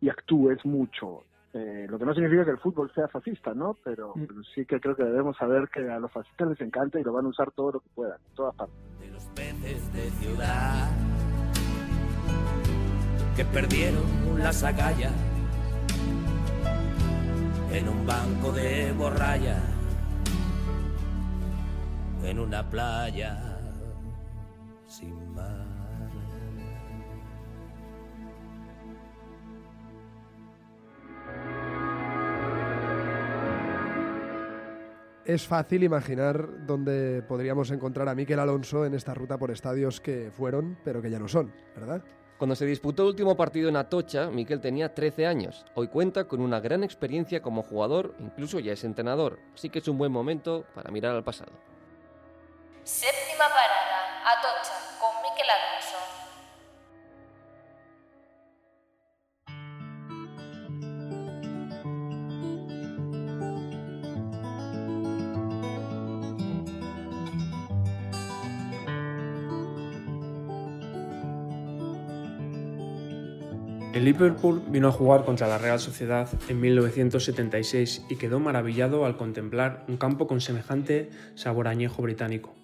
y 0.02 0.10
actúes 0.10 0.63
mucho. 0.65 1.24
Eh, 1.54 1.88
lo 1.89 1.98
que 1.98 2.06
no 2.06 2.13
significa 2.13 2.46
que 2.46 2.52
el 2.52 2.60
fútbol 2.60 2.91
sea 2.93 3.08
fascista, 3.08 3.54
¿no? 3.54 3.78
Pero, 3.84 4.13
mm. 4.15 4.26
pero, 4.28 4.43
sí 4.54 4.65
que 4.65 4.80
creo 4.80 4.96
que 4.96 5.04
debemos 5.04 5.38
saber 5.38 5.70
que 5.70 5.89
a 5.89 6.00
los 6.00 6.12
fascistas 6.12 6.50
les 6.50 6.62
encanta 6.62 7.00
y 7.00 7.04
lo 7.04 7.13
van 7.13 7.26
a 7.26 7.30
usar 7.30 7.52
todo 7.52 7.74
lo 7.74 7.80
que 7.80 7.89
puedan, 7.96 8.20
en 8.30 8.36
todas 8.36 8.56
partes. 8.56 8.76
De 9.00 9.08
los 9.08 9.24
peces 9.28 9.93
de 9.93 10.10
ciudad 10.12 10.89
que 13.36 13.46
perdieron 13.46 14.04
las 14.39 14.63
agallas 14.63 15.13
en 17.72 17.88
un 17.88 18.06
banco 18.06 18.52
de 18.52 18.91
borralla 18.93 19.77
en 22.28 22.40
una 22.40 22.70
playa 22.70 23.58
sin 24.86 25.34
mar. 25.34 25.66
Es 35.24 35.46
fácil 35.46 35.84
imaginar 35.84 36.66
dónde 36.66 37.22
podríamos 37.22 37.72
encontrar 37.72 38.08
a 38.10 38.16
Miquel 38.16 38.40
Alonso 38.40 38.86
en 38.86 38.94
esta 38.94 39.13
ruta 39.13 39.38
por 39.38 39.52
estadios 39.52 40.00
que 40.00 40.32
fueron, 40.32 40.78
pero 40.84 41.02
que 41.02 41.10
ya 41.10 41.20
no 41.20 41.28
son, 41.28 41.54
¿verdad? 41.76 42.02
Cuando 42.38 42.56
se 42.56 42.66
disputó 42.66 43.04
el 43.04 43.10
último 43.10 43.36
partido 43.36 43.68
en 43.70 43.78
Atocha, 43.78 44.30
Miquel 44.30 44.62
tenía 44.62 44.94
13 44.94 45.28
años. 45.28 45.66
Hoy 45.76 45.88
cuenta 45.88 46.26
con 46.26 46.42
una 46.42 46.60
gran 46.60 46.84
experiencia 46.84 47.42
como 47.42 47.63
jugador, 47.63 48.16
incluso 48.20 48.60
ya 48.60 48.74
es 48.74 48.84
entrenador, 48.84 49.40
así 49.54 49.70
que 49.70 49.80
es 49.80 49.88
un 49.88 49.98
buen 49.98 50.12
momento 50.12 50.66
para 50.74 50.92
mirar 50.92 51.16
al 51.16 51.24
pasado. 51.24 51.52
Séptima 52.88 53.50
parada, 53.50 54.00
Atocha, 54.23 54.71
con 54.97 55.12
Miquel 55.21 55.50
Alonso. 55.50 55.97
El 73.93 74.06
Liverpool 74.06 74.63
vino 74.69 74.88
a 74.88 74.91
jugar 74.93 75.26
contra 75.26 75.50
la 75.50 75.58
Real 75.58 75.82
Sociedad 75.82 76.30
en 76.47 76.62
1976 76.62 78.06
y 78.10 78.15
quedó 78.15 78.39
maravillado 78.39 79.06
al 79.06 79.17
contemplar 79.17 79.84
un 79.89 79.97
campo 79.97 80.26
con 80.26 80.39
semejante 80.39 81.10
sabor 81.36 81.67
añejo 81.67 82.02
británico. 82.02 82.56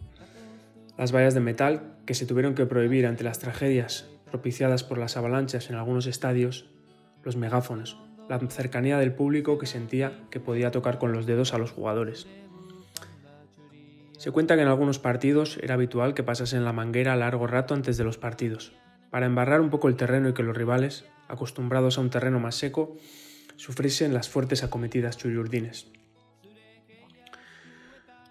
Las 0.97 1.11
vallas 1.11 1.33
de 1.33 1.39
metal, 1.39 1.95
que 2.05 2.13
se 2.13 2.25
tuvieron 2.25 2.53
que 2.55 2.65
prohibir 2.65 3.07
ante 3.07 3.23
las 3.23 3.39
tragedias 3.39 4.09
propiciadas 4.25 4.83
por 4.83 4.97
las 4.97 5.15
avalanchas 5.15 5.69
en 5.69 5.75
algunos 5.75 6.07
estadios, 6.07 6.69
los 7.23 7.35
megáfonos, 7.35 7.99
la 8.29 8.39
cercanía 8.49 8.97
del 8.97 9.13
público 9.13 9.57
que 9.57 9.65
sentía 9.65 10.21
que 10.29 10.39
podía 10.39 10.71
tocar 10.71 10.97
con 10.97 11.11
los 11.11 11.25
dedos 11.25 11.53
a 11.53 11.57
los 11.57 11.71
jugadores. 11.71 12.27
Se 14.17 14.31
cuenta 14.31 14.55
que 14.55 14.61
en 14.61 14.69
algunos 14.69 14.99
partidos 14.99 15.59
era 15.61 15.75
habitual 15.75 16.13
que 16.13 16.23
pasasen 16.23 16.65
la 16.65 16.73
manguera 16.73 17.15
largo 17.15 17.45
rato 17.45 17.73
antes 17.73 17.97
de 17.97 18.03
los 18.03 18.17
partidos, 18.17 18.73
para 19.11 19.25
embarrar 19.25 19.61
un 19.61 19.69
poco 19.69 19.87
el 19.87 19.95
terreno 19.95 20.29
y 20.29 20.33
que 20.33 20.43
los 20.43 20.57
rivales, 20.57 21.05
acostumbrados 21.27 21.97
a 21.97 22.01
un 22.01 22.09
terreno 22.09 22.39
más 22.39 22.55
seco, 22.55 22.97
sufriesen 23.55 24.13
las 24.13 24.29
fuertes 24.29 24.63
acometidas 24.63 25.17
churiurdines. 25.17 25.91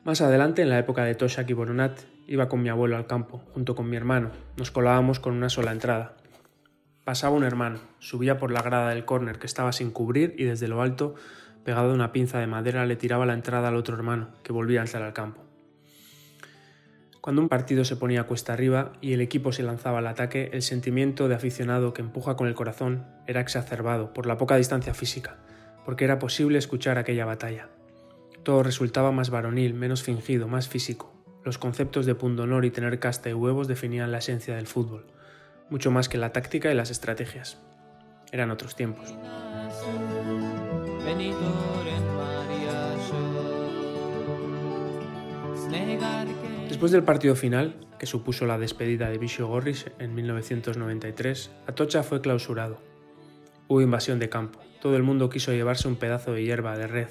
Más 0.05 0.20
adelante, 0.20 0.62
en 0.62 0.70
la 0.70 0.81
época 0.81 1.05
de 1.05 1.14
Toshak 1.14 1.48
y 1.48 1.53
Boronat, 1.53 2.01
iba 2.33 2.49
con 2.49 2.62
mi 2.62 2.71
abuelo 2.71 2.97
al 2.97 3.07
campo, 3.07 3.42
junto 3.53 3.75
con 3.75 3.90
mi 3.90 3.97
hermano. 3.99 4.31
Nos 4.57 4.71
colábamos 4.71 5.21
con 5.21 5.35
una 5.35 5.51
sola 5.51 5.71
entrada. 5.71 6.16
Pasaba 7.05 7.37
un 7.37 7.45
hermano, 7.45 7.79
subía 7.99 8.38
por 8.38 8.51
la 8.51 8.62
grada 8.62 8.88
del 8.88 9.05
córner 9.05 9.38
que 9.38 9.47
estaba 9.47 9.71
sin 9.73 9.90
cubrir 9.90 10.35
y 10.38 10.45
desde 10.45 10.66
lo 10.66 10.81
alto, 10.81 11.14
pegado 11.62 11.90
a 11.90 11.95
una 11.95 12.11
pinza 12.11 12.38
de 12.38 12.47
madera, 12.47 12.87
le 12.87 12.97
tiraba 12.97 13.27
la 13.27 13.35
entrada 13.35 13.68
al 13.68 13.77
otro 13.77 13.95
hermano, 13.97 14.31
que 14.42 14.55
volvía 14.55 14.81
a 14.81 14.85
entrar 14.85 15.03
al 15.03 15.12
campo. 15.12 15.45
Cuando 17.21 17.42
un 17.42 17.51
partido 17.51 17.85
se 17.85 17.97
ponía 17.97 18.25
cuesta 18.25 18.55
arriba 18.55 18.95
y 19.03 19.12
el 19.12 19.21
equipo 19.21 19.53
se 19.53 19.62
lanzaba 19.62 19.99
al 19.99 20.07
ataque, 20.07 20.49
el 20.55 20.62
sentimiento 20.62 21.29
de 21.29 21.35
aficionado 21.35 21.92
que 21.92 22.01
empuja 22.01 22.35
con 22.35 22.49
el 22.49 22.55
corazón 22.55 23.05
era 23.27 23.42
exacerbado 23.42 24.14
por 24.14 24.25
la 24.25 24.38
poca 24.38 24.57
distancia 24.57 24.95
física, 24.95 25.37
porque 25.85 26.05
era 26.05 26.18
posible 26.18 26.57
escuchar 26.57 26.97
aquella 26.97 27.27
batalla. 27.27 27.68
Todo 28.42 28.62
resultaba 28.62 29.12
más 29.12 29.29
varonil, 29.29 29.75
menos 29.75 30.03
fingido, 30.03 30.49
más 30.49 30.66
físico. 30.66 31.12
Los 31.44 31.59
conceptos 31.59 32.07
de 32.07 32.14
pundonor 32.14 32.64
y 32.64 32.70
tener 32.70 33.00
casta 33.00 33.28
y 33.28 33.33
huevos 33.33 33.66
definían 33.66 34.12
la 34.12 34.18
esencia 34.18 34.55
del 34.55 34.68
fútbol, 34.68 35.07
mucho 35.70 35.90
más 35.90 36.09
que 36.09 36.18
la 36.18 36.33
táctica 36.33 36.70
y 36.70 36.74
las 36.74 36.90
estrategias. 36.90 37.59
Eran 38.31 38.52
otros 38.52 38.76
tiempos. 38.76 39.12
Después 46.68 46.92
del 46.92 47.02
partido 47.02 47.35
final, 47.35 47.74
que 47.98 48.07
supuso 48.07 48.46
la 48.46 48.59
despedida 48.59 49.11
de 49.11 49.18
Bicho 49.18 49.48
Gorris 49.48 49.87
en 49.98 50.14
1993, 50.14 51.50
Atocha 51.66 52.05
fue 52.05 52.20
clausurado. 52.20 52.78
Hubo 53.66 53.81
invasión 53.81 54.18
de 54.18 54.28
campo. 54.28 54.61
Todo 54.81 54.96
el 54.96 55.02
mundo 55.02 55.28
quiso 55.28 55.52
llevarse 55.52 55.88
un 55.88 55.96
pedazo 55.96 56.33
de 56.33 56.44
hierba, 56.44 56.76
de 56.76 56.87
red, 56.87 57.09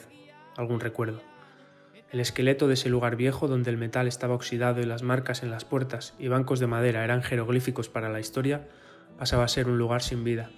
algún 0.55 0.79
recuerdo. 0.79 1.30
El 2.11 2.19
esqueleto 2.19 2.67
de 2.67 2.73
ese 2.73 2.89
lugar 2.89 3.15
viejo 3.15 3.47
donde 3.47 3.69
el 3.69 3.77
metal 3.77 4.05
estaba 4.05 4.35
oxidado 4.35 4.81
y 4.81 4.85
las 4.85 5.01
marcas 5.01 5.43
en 5.43 5.51
las 5.51 5.63
puertas 5.63 6.13
y 6.19 6.27
bancos 6.27 6.59
de 6.59 6.67
madera 6.67 7.05
eran 7.05 7.23
jeroglíficos 7.23 7.87
para 7.87 8.09
la 8.09 8.19
historia, 8.19 8.67
pasaba 9.17 9.45
a 9.45 9.47
ser 9.47 9.69
un 9.69 9.77
lugar 9.77 10.01
sin 10.01 10.25
vida. 10.25 10.49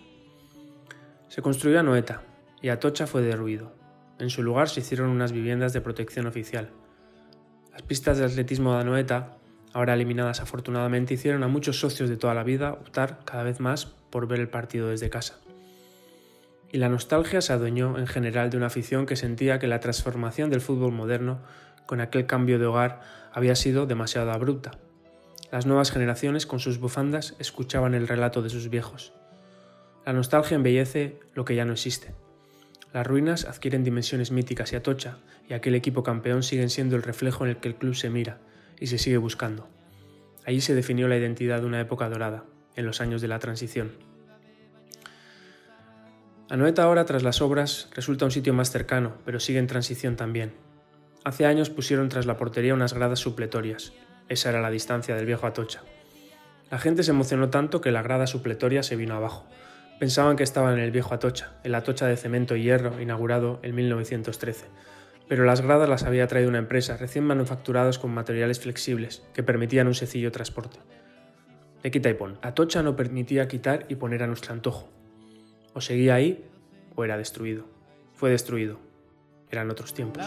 Se 1.27 1.43
construyó 1.43 1.79
Anoeta 1.79 2.23
y 2.59 2.69
Atocha 2.69 3.05
fue 3.05 3.21
derruido. 3.21 3.71
En 4.17 4.31
su 4.31 4.41
lugar 4.41 4.67
se 4.67 4.79
hicieron 4.79 5.09
unas 5.09 5.31
viviendas 5.31 5.73
de 5.73 5.81
protección 5.81 6.25
oficial. 6.25 6.71
Las 7.71 7.83
pistas 7.83 8.17
de 8.17 8.25
atletismo 8.25 8.73
de 8.73 8.81
Anoeta, 8.81 9.37
ahora 9.73 9.93
eliminadas 9.93 10.41
afortunadamente, 10.41 11.13
hicieron 11.13 11.43
a 11.43 11.47
muchos 11.47 11.79
socios 11.79 12.09
de 12.09 12.17
toda 12.17 12.33
la 12.33 12.43
vida 12.43 12.73
optar 12.73 13.19
cada 13.25 13.43
vez 13.43 13.59
más 13.59 13.85
por 13.85 14.27
ver 14.27 14.39
el 14.39 14.49
partido 14.49 14.89
desde 14.89 15.11
casa. 15.11 15.42
Y 16.73 16.79
la 16.79 16.89
nostalgia 16.89 17.39
se 17.41 17.53
adueñó 17.53 17.99
en 17.99 18.07
general 18.07 18.49
de 18.49 18.57
una 18.57 18.65
afición 18.65 19.05
que 19.05 19.15
sentía 19.15 19.59
que 19.59 19.67
la 19.67 19.79
transformación 19.79 20.49
del 20.49 20.59
fútbol 20.59 20.91
moderno, 20.91 21.39
con 21.86 22.01
aquel 22.01 22.25
cambio 22.25 22.57
de 22.57 22.65
hogar, 22.65 22.99
había 23.31 23.53
sido 23.53 23.86
demasiado 23.86 24.31
abrupta. 24.31 24.71
Las 25.51 25.67
nuevas 25.67 25.91
generaciones, 25.91 26.47
con 26.47 26.59
sus 26.59 26.79
bufandas, 26.79 27.36
escuchaban 27.38 27.93
el 27.93 28.07
relato 28.07 28.41
de 28.41 28.49
sus 28.49 28.69
viejos. 28.71 29.13
La 30.03 30.13
nostalgia 30.13 30.55
embellece 30.55 31.19
lo 31.36 31.45
que 31.45 31.53
ya 31.53 31.63
no 31.63 31.73
existe. 31.73 32.15
Las 32.91 33.05
ruinas 33.05 33.45
adquieren 33.45 33.83
dimensiones 33.83 34.31
míticas 34.31 34.73
y 34.73 34.75
atocha, 34.75 35.19
y 35.47 35.53
aquel 35.53 35.75
equipo 35.75 36.01
campeón 36.01 36.41
siguen 36.41 36.71
siendo 36.71 36.95
el 36.95 37.03
reflejo 37.03 37.43
en 37.43 37.51
el 37.51 37.57
que 37.57 37.67
el 37.67 37.75
club 37.75 37.93
se 37.93 38.09
mira 38.09 38.39
y 38.79 38.88
se 38.88 38.97
sigue 38.97 39.17
buscando. 39.17 39.69
Allí 40.43 40.59
se 40.59 40.73
definió 40.73 41.07
la 41.07 41.17
identidad 41.17 41.62
de 41.62 41.67
una 41.67 41.81
época 41.81 42.09
dorada, 42.09 42.45
en 42.75 42.88
los 42.88 42.99
años 42.99 43.21
de 43.21 43.27
la 43.27 43.38
transición. 43.38 43.91
Anoeta 46.53 46.83
ahora, 46.83 47.03
tras 47.05 47.23
las 47.23 47.41
obras, 47.41 47.89
resulta 47.95 48.25
un 48.25 48.31
sitio 48.31 48.53
más 48.53 48.69
cercano, 48.69 49.13
pero 49.25 49.39
sigue 49.39 49.57
en 49.57 49.65
transición 49.65 50.15
también. 50.15 50.53
Hace 51.23 51.47
años 51.47 51.71
pusieron 51.71 52.09
tras 52.09 52.27
la 52.27 52.37
portería 52.37 52.75
unas 52.75 52.93
gradas 52.93 53.17
supletorias. 53.17 53.91
Esa 54.29 54.51
era 54.51 54.61
la 54.61 54.69
distancia 54.69 55.15
del 55.15 55.25
viejo 55.25 55.47
Atocha. 55.47 55.81
La 56.69 56.77
gente 56.77 57.01
se 57.01 57.09
emocionó 57.09 57.49
tanto 57.49 57.81
que 57.81 57.91
la 57.91 58.03
grada 58.03 58.27
supletoria 58.27 58.83
se 58.83 58.95
vino 58.95 59.15
abajo. 59.15 59.47
Pensaban 59.99 60.35
que 60.35 60.43
estaban 60.43 60.75
en 60.75 60.81
el 60.81 60.91
viejo 60.91 61.15
Atocha, 61.15 61.53
el 61.63 61.73
Atocha 61.73 62.05
de 62.05 62.17
cemento 62.17 62.55
y 62.55 62.61
hierro 62.61 63.01
inaugurado 63.01 63.59
en 63.63 63.73
1913. 63.73 64.67
Pero 65.27 65.45
las 65.45 65.61
gradas 65.61 65.89
las 65.89 66.03
había 66.03 66.27
traído 66.27 66.49
una 66.49 66.59
empresa, 66.59 66.97
recién 66.97 67.25
manufacturadas 67.25 67.97
con 67.97 68.13
materiales 68.13 68.59
flexibles, 68.59 69.23
que 69.33 69.41
permitían 69.41 69.87
un 69.87 69.95
sencillo 69.95 70.31
transporte. 70.31 70.77
De 71.81 71.89
quita 71.89 72.11
y 72.11 72.13
pon. 72.13 72.37
Atocha 72.43 72.83
no 72.83 72.95
permitía 72.95 73.47
quitar 73.47 73.87
y 73.89 73.95
poner 73.95 74.21
a 74.21 74.27
nuestro 74.27 74.53
antojo. 74.53 75.02
O 75.74 75.82
seguía 75.82 76.15
ahí 76.15 76.46
o 76.96 77.04
era 77.04 77.17
destruido. 77.17 77.65
Fue 78.13 78.30
destruido. 78.30 78.80
Eran 79.50 79.69
otros 79.69 79.94
tiempos. 79.94 80.24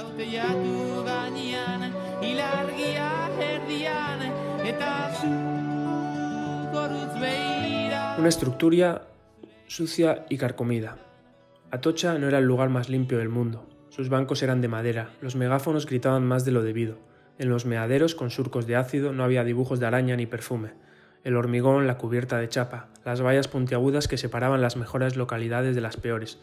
Una 8.18 8.28
estructura 8.28 9.08
sucia 9.66 10.26
y 10.28 10.38
carcomida. 10.38 10.96
Atocha 11.70 12.18
no 12.18 12.28
era 12.28 12.38
el 12.38 12.44
lugar 12.44 12.70
más 12.70 12.88
limpio 12.88 13.18
del 13.18 13.28
mundo. 13.28 13.66
Sus 13.90 14.08
bancos 14.08 14.42
eran 14.42 14.60
de 14.60 14.68
madera, 14.68 15.10
los 15.20 15.36
megáfonos 15.36 15.86
gritaban 15.86 16.24
más 16.24 16.44
de 16.44 16.52
lo 16.52 16.62
debido. 16.62 16.98
En 17.38 17.48
los 17.48 17.66
meaderos 17.66 18.14
con 18.14 18.30
surcos 18.30 18.66
de 18.66 18.76
ácido 18.76 19.12
no 19.12 19.24
había 19.24 19.44
dibujos 19.44 19.80
de 19.80 19.86
araña 19.86 20.16
ni 20.16 20.26
perfume. 20.26 20.72
El 21.26 21.34
hormigón, 21.34 21.88
la 21.88 21.98
cubierta 21.98 22.38
de 22.38 22.48
chapa, 22.48 22.86
las 23.04 23.20
vallas 23.20 23.48
puntiagudas 23.48 24.06
que 24.06 24.16
separaban 24.16 24.60
las 24.62 24.76
mejores 24.76 25.16
localidades 25.16 25.74
de 25.74 25.80
las 25.80 25.96
peores, 25.96 26.38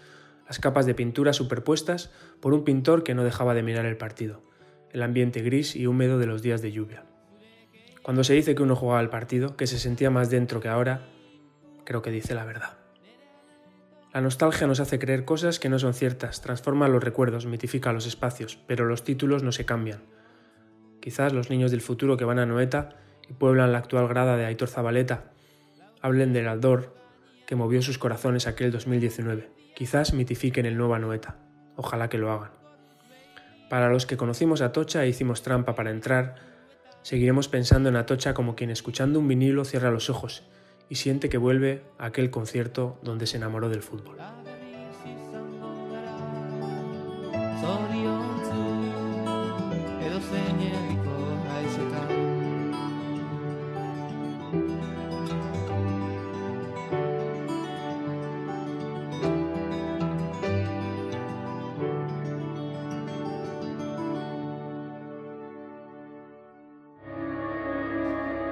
las 0.45 0.59
capas 0.59 0.85
de 0.85 0.93
pintura 0.93 1.31
superpuestas 1.31 2.11
por 2.41 2.53
un 2.53 2.65
pintor 2.65 3.01
que 3.05 3.15
no 3.15 3.23
dejaba 3.23 3.53
de 3.53 3.63
mirar 3.63 3.85
el 3.85 3.95
partido, 3.95 4.41
el 4.91 5.01
ambiente 5.01 5.41
gris 5.41 5.77
y 5.77 5.87
húmedo 5.87 6.19
de 6.19 6.25
los 6.25 6.41
días 6.41 6.61
de 6.61 6.73
lluvia. 6.73 7.05
Cuando 8.01 8.25
se 8.25 8.33
dice 8.33 8.55
que 8.55 8.63
uno 8.63 8.75
jugaba 8.75 8.99
el 8.99 9.07
partido, 9.07 9.55
que 9.55 9.67
se 9.67 9.79
sentía 9.79 10.09
más 10.09 10.29
dentro 10.29 10.59
que 10.59 10.67
ahora, 10.67 11.05
creo 11.85 12.01
que 12.01 12.11
dice 12.11 12.35
la 12.35 12.43
verdad. 12.43 12.77
La 14.13 14.19
nostalgia 14.19 14.67
nos 14.67 14.81
hace 14.81 14.99
creer 14.99 15.23
cosas 15.23 15.59
que 15.59 15.69
no 15.69 15.79
son 15.79 15.93
ciertas, 15.93 16.41
transforma 16.41 16.89
los 16.89 17.01
recuerdos, 17.01 17.45
mitifica 17.45 17.93
los 17.93 18.05
espacios, 18.05 18.59
pero 18.67 18.83
los 18.83 19.05
títulos 19.05 19.43
no 19.43 19.53
se 19.53 19.63
cambian. 19.63 20.01
Quizás 20.99 21.31
los 21.31 21.49
niños 21.49 21.71
del 21.71 21.79
futuro 21.79 22.17
que 22.17 22.25
van 22.25 22.39
a 22.39 22.45
Noeta 22.45 22.97
y 23.29 23.33
pueblan 23.33 23.71
la 23.71 23.79
actual 23.79 24.07
grada 24.07 24.37
de 24.37 24.45
Aitor 24.45 24.69
Zabaleta 24.69 25.31
hablen 26.01 26.33
del 26.33 26.47
Aldor 26.47 26.95
que 27.47 27.55
movió 27.55 27.81
sus 27.81 27.97
corazones 27.97 28.47
aquel 28.47 28.71
2019. 28.71 29.49
Quizás 29.75 30.13
mitifiquen 30.13 30.65
el 30.65 30.77
nuevo 30.77 30.95
Anoeta. 30.95 31.37
Ojalá 31.75 32.09
que 32.09 32.17
lo 32.17 32.31
hagan. 32.31 32.51
Para 33.69 33.89
los 33.89 34.05
que 34.05 34.17
conocimos 34.17 34.61
a 34.61 34.71
Tocha 34.71 35.03
e 35.03 35.09
hicimos 35.09 35.41
trampa 35.41 35.75
para 35.75 35.91
entrar, 35.91 36.35
Seguiremos 37.03 37.49
pensando 37.49 37.89
en 37.89 37.97
Atocha 37.97 38.33
como 38.33 38.55
quien 38.55 38.69
escuchando 38.69 39.19
un 39.19 39.27
vinilo 39.27 39.65
cierra 39.65 39.91
los 39.91 40.09
ojos 40.09 40.43
y 40.87 40.95
siente 40.95 41.27
que 41.27 41.37
vuelve 41.37 41.83
a 41.99 42.05
aquel 42.05 42.31
concierto 42.31 42.97
donde 43.03 43.27
se 43.27 43.35
enamoró 43.35 43.67
del 43.67 43.81
fútbol. 43.81 44.17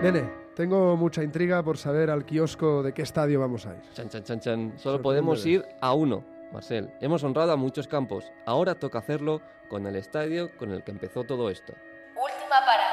Nene, 0.02 0.28
tengo 0.56 0.98
mucha 0.98 1.22
intriga 1.22 1.62
por 1.62 1.78
saber 1.78 2.10
al 2.10 2.26
kiosco 2.26 2.82
de 2.82 2.92
qué 2.92 3.04
estadio 3.04 3.40
vamos 3.40 3.68
a 3.68 3.76
ir. 3.76 3.82
Chan, 3.94 4.10
chan, 4.10 4.24
chan, 4.24 4.40
chan. 4.40 4.74
Solo 4.78 5.00
podemos 5.00 5.46
ir 5.46 5.64
a 5.80 5.94
uno, 5.94 6.24
Marcel. 6.52 6.92
Hemos 7.02 7.24
honrado 7.24 7.52
a 7.52 7.56
muchos 7.56 7.88
campos. 7.88 8.32
Ahora 8.48 8.74
toca 8.74 8.98
hacerlo 8.98 9.42
con 9.70 9.86
el 9.86 9.96
estadio 9.96 10.50
con 10.58 10.72
el 10.72 10.84
que 10.84 10.90
empezó 10.90 11.24
todo 11.24 11.52
esto. 11.52 11.74
Última 12.16 12.66
parada, 12.66 12.91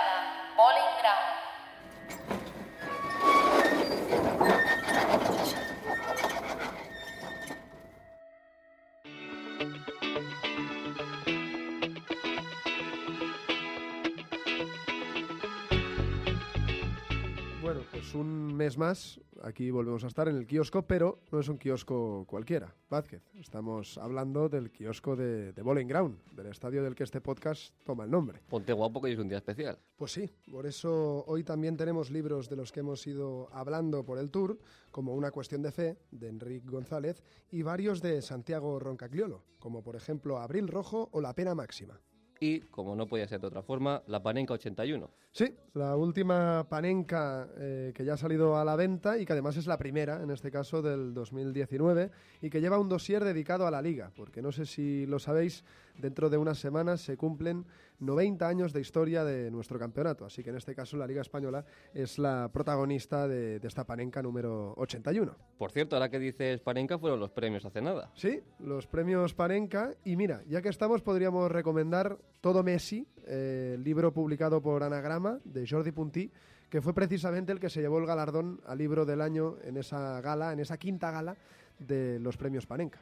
Un 18.15 18.55
mes 18.55 18.79
más, 18.79 19.21
aquí 19.43 19.71
volvemos 19.71 20.03
a 20.05 20.07
estar 20.07 20.29
en 20.29 20.37
el 20.37 20.47
kiosco, 20.47 20.83
pero 20.83 21.21
no 21.31 21.41
es 21.41 21.49
un 21.49 21.59
kiosco 21.59 22.25
cualquiera, 22.27 22.75
Vázquez. 22.89 23.23
Estamos 23.35 23.99
hablando 23.99 24.49
del 24.49 24.71
kiosco 24.71 25.15
de, 25.15 25.53
de 25.53 25.63
Bowling 25.63 25.87
Ground, 25.87 26.19
del 26.33 26.47
estadio 26.47 26.83
del 26.83 26.95
que 26.95 27.05
este 27.05 27.21
podcast 27.21 27.75
toma 27.85 28.05
el 28.05 28.11
nombre. 28.11 28.41
Ponte 28.49 28.73
guapo 28.73 29.03
que 29.03 29.13
es 29.13 29.19
un 29.19 29.29
día 29.29 29.39
especial. 29.39 29.79
Pues 29.97 30.13
sí, 30.13 30.31
por 30.51 30.67
eso 30.67 31.25
hoy 31.27 31.45
también 31.45 31.77
tenemos 31.77 32.11
libros 32.11 32.49
de 32.49 32.57
los 32.57 32.73
que 32.73 32.81
hemos 32.81 33.07
ido 33.07 33.49
hablando 33.53 34.05
por 34.05 34.19
el 34.19 34.31
tour, 34.31 34.59
como 34.91 35.15
Una 35.15 35.31
cuestión 35.31 35.63
de 35.63 35.73
fe, 35.73 35.99
de 36.11 36.29
Enrique 36.29 36.69
González, 36.69 37.23
y 37.51 37.63
varios 37.63 38.01
de 38.01 38.23
Santiago 38.23 38.79
Roncagliolo, 38.79 39.45
como 39.59 39.83
por 39.83 39.97
ejemplo 39.97 40.39
Abril 40.39 40.69
Rojo 40.69 41.09
o 41.13 41.21
La 41.21 41.35
pena 41.35 41.55
máxima. 41.55 42.01
Y, 42.41 42.61
como 42.61 42.95
no 42.95 43.07
podía 43.07 43.27
ser 43.27 43.41
de 43.41 43.49
otra 43.49 43.63
forma, 43.63 44.03
la 44.07 44.23
Panenka 44.23 44.55
81. 44.55 45.11
Sí, 45.39 45.55
la 45.75 45.95
última 45.95 46.67
panenca 46.69 47.49
eh, 47.59 47.93
que 47.95 48.05
ya 48.05 48.15
ha 48.15 48.17
salido 48.17 48.57
a 48.57 48.65
la 48.65 48.75
venta 48.75 49.19
y 49.19 49.25
que 49.25 49.35
además 49.35 49.57
es 49.57 49.69
la 49.69 49.79
primera, 49.79 50.21
en 50.21 50.33
este 50.33 50.51
caso 50.51 50.83
del 50.83 51.15
2019, 51.15 52.11
y 52.43 52.51
que 52.51 52.61
lleva 52.61 52.81
un 52.81 52.89
dossier 52.89 53.23
dedicado 53.23 53.65
a 53.65 53.71
la 53.71 53.81
liga, 53.81 54.11
porque 54.17 54.43
no 54.43 54.51
sé 54.51 54.67
si 54.67 55.07
lo 55.07 55.21
sabéis, 55.21 55.65
dentro 55.97 56.29
de 56.29 56.39
unas 56.39 56.59
semanas 56.59 57.03
se 57.03 57.17
cumplen 57.17 57.67
90 58.01 58.49
años 58.49 58.73
de 58.73 58.81
historia 58.81 59.23
de 59.23 59.49
nuestro 59.53 59.79
campeonato, 59.79 60.25
así 60.25 60.43
que 60.43 60.51
en 60.51 60.57
este 60.57 60.75
caso 60.75 60.97
la 60.97 61.07
Liga 61.07 61.21
Española 61.21 61.65
es 61.95 62.19
la 62.19 62.51
protagonista 62.53 63.29
de, 63.29 63.61
de 63.61 63.69
esta 63.69 63.85
panenca 63.85 64.21
número 64.21 64.75
81. 64.77 65.37
Por 65.57 65.71
cierto, 65.71 65.95
ahora 65.95 66.09
que 66.09 66.19
dices 66.19 66.61
Panenka, 66.63 66.99
fueron 66.99 67.21
los 67.21 67.31
premios 67.31 67.65
hace 67.65 67.81
nada. 67.81 68.11
Sí, 68.15 68.43
los 68.59 68.89
premios 68.89 69.35
Panenka. 69.35 69.95
Y 70.05 70.17
mira, 70.17 70.43
ya 70.49 70.63
que 70.63 70.69
estamos, 70.69 71.03
podríamos 71.03 71.49
recomendar 71.49 72.19
Todo 72.41 72.65
Messi, 72.65 73.07
eh, 73.29 73.73
el 73.75 73.85
libro 73.85 74.13
publicado 74.13 74.61
por 74.61 74.83
Anagrama 74.83 75.39
de 75.45 75.67
Jordi 75.69 75.93
Puntí, 75.93 76.31
que 76.69 76.83
fue 76.83 76.95
precisamente 76.95 77.53
el 77.53 77.61
que 77.61 77.71
se 77.71 77.81
llevó 77.81 77.99
el 77.99 78.07
galardón 78.07 78.61
al 78.67 78.79
libro 78.79 79.05
del 79.05 79.21
año 79.21 79.57
en 79.63 79.77
esa 79.77 80.21
gala, 80.21 80.53
en 80.53 80.61
esa 80.61 80.77
quinta 80.77 81.11
gala 81.11 81.37
de 81.79 82.19
los 82.19 82.37
premios 82.37 82.67
Panenka. 82.67 83.01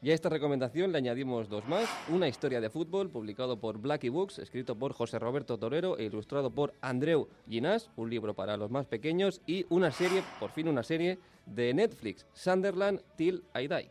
Y 0.00 0.10
a 0.10 0.14
esta 0.14 0.28
recomendación 0.28 0.92
le 0.92 0.98
añadimos 0.98 1.48
dos 1.48 1.66
más. 1.66 1.88
Una 2.08 2.28
historia 2.28 2.60
de 2.60 2.70
fútbol 2.70 3.10
publicado 3.10 3.58
por 3.58 3.78
Blackie 3.78 4.10
Books, 4.10 4.38
escrito 4.38 4.76
por 4.76 4.92
José 4.92 5.18
Roberto 5.18 5.58
Torero 5.58 5.98
e 5.98 6.04
ilustrado 6.04 6.50
por 6.52 6.72
Andreu 6.80 7.28
Ginás, 7.48 7.90
un 7.96 8.08
libro 8.08 8.34
para 8.34 8.56
los 8.56 8.70
más 8.70 8.86
pequeños. 8.86 9.40
Y 9.44 9.66
una 9.70 9.90
serie, 9.90 10.22
por 10.38 10.50
fin 10.50 10.68
una 10.68 10.84
serie, 10.84 11.18
de 11.46 11.74
Netflix, 11.74 12.26
Sunderland 12.32 13.00
Till 13.16 13.42
I 13.54 13.66
Die. 13.66 13.90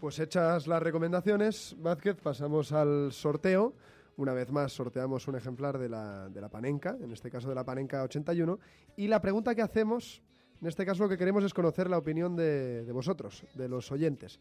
Pues 0.00 0.18
hechas 0.18 0.66
las 0.66 0.82
recomendaciones, 0.82 1.76
Vázquez, 1.78 2.16
pasamos 2.16 2.72
al 2.72 3.12
sorteo. 3.12 3.74
Una 4.20 4.34
vez 4.34 4.50
más 4.50 4.74
sorteamos 4.74 5.26
un 5.28 5.36
ejemplar 5.36 5.78
de 5.78 5.88
la, 5.88 6.28
de 6.28 6.42
la 6.42 6.50
Panenka, 6.50 6.94
en 7.00 7.10
este 7.10 7.30
caso 7.30 7.48
de 7.48 7.54
la 7.54 7.64
Panenka 7.64 8.02
81. 8.02 8.58
Y 8.98 9.08
la 9.08 9.22
pregunta 9.22 9.54
que 9.54 9.62
hacemos, 9.62 10.20
en 10.60 10.68
este 10.68 10.84
caso 10.84 11.04
lo 11.04 11.08
que 11.08 11.16
queremos 11.16 11.42
es 11.42 11.54
conocer 11.54 11.88
la 11.88 11.96
opinión 11.96 12.36
de, 12.36 12.84
de 12.84 12.92
vosotros, 12.92 13.46
de 13.54 13.66
los 13.66 13.90
oyentes. 13.90 14.38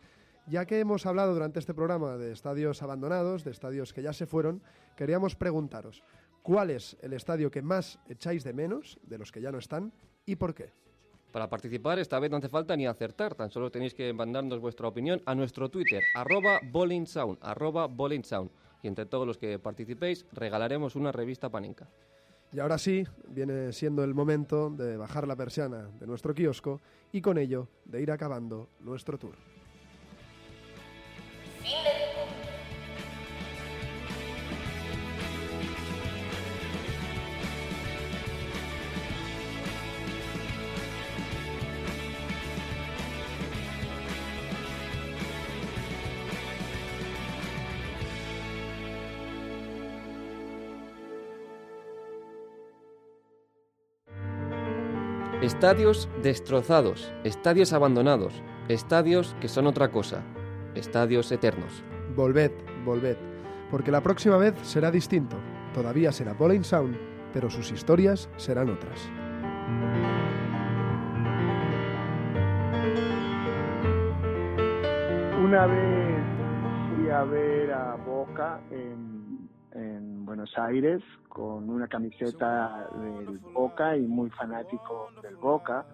Ya 0.48 0.66
que 0.66 0.82
hemos 0.82 1.06
hablado 1.06 1.34
durante 1.34 1.60
este 1.60 1.74
programa 1.74 2.18
de 2.18 2.34
estadios 2.34 2.84
abandonados, 2.84 3.46
de 3.46 3.52
estadios 3.52 3.94
que 3.94 4.02
ya 4.02 4.12
se 4.12 4.26
fueron, 4.26 4.62
queríamos 4.98 5.38
preguntaros, 5.38 6.04
¿cuál 6.44 6.72
es 6.72 6.98
el 7.02 7.14
estadio 7.14 7.50
que 7.50 7.62
más 7.62 8.00
echáis 8.10 8.44
de 8.44 8.52
menos, 8.52 9.00
de 9.04 9.18
los 9.18 9.32
que 9.32 9.40
ya 9.40 9.54
no 9.54 9.60
están, 9.60 9.94
y 10.26 10.36
por 10.36 10.54
qué? 10.54 10.74
Para 11.32 11.50
participar, 11.50 12.00
esta 12.00 12.20
vez 12.20 12.30
no 12.30 12.36
hace 12.36 12.50
falta 12.50 12.76
ni 12.76 12.86
acertar, 12.86 13.34
tan 13.34 13.50
solo 13.50 13.72
tenéis 13.72 13.94
que 13.94 14.12
mandarnos 14.12 14.60
vuestra 14.60 14.90
opinión 14.90 15.22
a 15.26 15.36
nuestro 15.36 15.70
Twitter, 15.70 16.04
arroba 16.16 16.60
bowlingsound, 16.70 17.38
arroba. 17.40 17.88
Y 18.82 18.88
entre 18.88 19.06
todos 19.06 19.28
los 19.28 19.38
que 19.38 19.60
participéis, 19.60 20.26
regalaremos 20.32 20.96
una 20.96 21.12
revista 21.12 21.50
Panenka. 21.50 21.90
Y 22.52 22.60
ahora 22.60 22.78
sí, 22.78 23.06
viene 23.28 23.72
siendo 23.74 24.04
el 24.04 24.14
momento 24.14 24.70
de 24.72 24.98
bajar 24.98 25.28
la 25.28 25.36
persiana 25.36 25.90
de 26.00 26.08
nuestro 26.08 26.34
kiosco 26.34 26.82
y 27.12 27.22
con 27.22 27.38
ello 27.38 27.68
de 27.86 28.02
ir 28.02 28.12
acabando 28.12 28.70
nuestro 28.80 29.20
tour. 29.20 29.36
Fin 31.62 31.84
de 31.84 31.99
Estadios 55.60 56.08
destrozados, 56.24 57.12
estadios 57.26 57.74
abandonados, 57.74 58.42
estadios 58.70 59.36
que 59.42 59.50
son 59.50 59.68
otra 59.68 59.92
cosa, 59.92 60.24
estadios 60.74 61.30
eternos. 61.34 61.84
Volved, 62.16 62.54
volved, 62.86 63.18
porque 63.70 63.92
la 63.92 64.00
próxima 64.00 64.38
vez 64.38 64.54
será 64.62 64.90
distinto. 64.90 65.36
Todavía 65.74 66.14
será 66.14 66.32
Bowling 66.32 66.64
Sound, 66.64 66.96
pero 67.34 67.50
sus 67.50 67.74
historias 67.74 68.30
serán 68.38 68.70
otras. 68.70 69.02
Una 75.44 75.66
vez 75.66 76.24
fui 76.96 77.10
a 77.10 77.24
ver 77.26 77.74
a 77.74 77.96
Boca 77.96 78.62
en, 78.72 79.50
en 79.74 80.09
Buenos 80.30 80.56
Aires 80.60 81.02
con 81.28 81.68
una 81.72 81.88
camiseta 81.88 82.88
del 83.02 83.40
Boca 83.52 83.98
y 83.98 84.02
muy 84.02 84.30
fanático 84.30 85.10
del 85.24 85.36
Boca. 85.38 85.88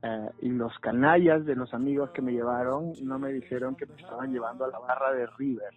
Eh, 0.00 0.30
y 0.42 0.50
los 0.50 0.78
canallas 0.78 1.44
de 1.44 1.56
los 1.56 1.74
amigos 1.74 2.10
que 2.10 2.22
me 2.22 2.30
llevaron 2.30 2.92
no 3.02 3.18
me 3.18 3.32
dijeron 3.32 3.74
que 3.74 3.86
me 3.86 3.96
estaban 3.96 4.32
llevando 4.32 4.64
a 4.64 4.68
la 4.68 4.78
barra 4.78 5.12
de 5.14 5.26
River. 5.26 5.74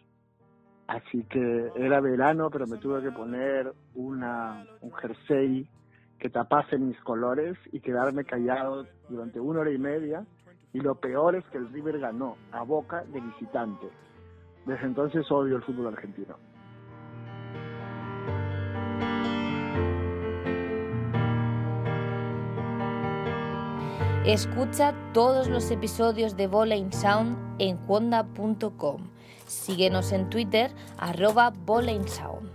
Así 0.85 1.23
que 1.23 1.71
era 1.75 1.99
verano, 1.99 2.51
pero 2.51 2.67
me 2.67 2.77
tuve 2.77 3.01
que 3.01 3.09
poner 3.09 3.73
una, 3.95 4.63
un 4.81 4.93
jersey 4.93 5.67
que 6.19 6.29
tapase 6.29 6.77
mis 6.77 6.99
colores 6.99 7.57
y 7.71 7.79
quedarme 7.79 8.25
callado 8.25 8.85
durante 9.09 9.39
una 9.39 9.61
hora 9.61 9.71
y 9.71 9.79
media. 9.79 10.23
Y 10.71 10.81
lo 10.81 10.93
peor 10.93 11.35
es 11.35 11.45
que 11.45 11.57
el 11.57 11.73
River 11.73 11.97
ganó 11.97 12.37
a 12.51 12.61
Boca 12.61 13.03
de 13.05 13.19
visitante. 13.19 13.87
Desde 14.67 14.85
entonces 14.85 15.25
odio 15.31 15.55
el 15.55 15.63
fútbol 15.63 15.87
argentino. 15.87 16.35
Escucha 24.27 24.93
todos 25.13 25.47
los 25.47 25.71
episodios 25.71 26.35
de 26.35 26.47
Bowling 26.47 26.91
Sound 26.91 27.37
en 27.59 27.79
honda.com. 27.87 29.07
Síguenos 29.47 30.11
en 30.11 30.29
Twitter, 30.29 30.69
arroba 30.97 31.51
Bowling 31.51 32.05
Sound. 32.09 32.51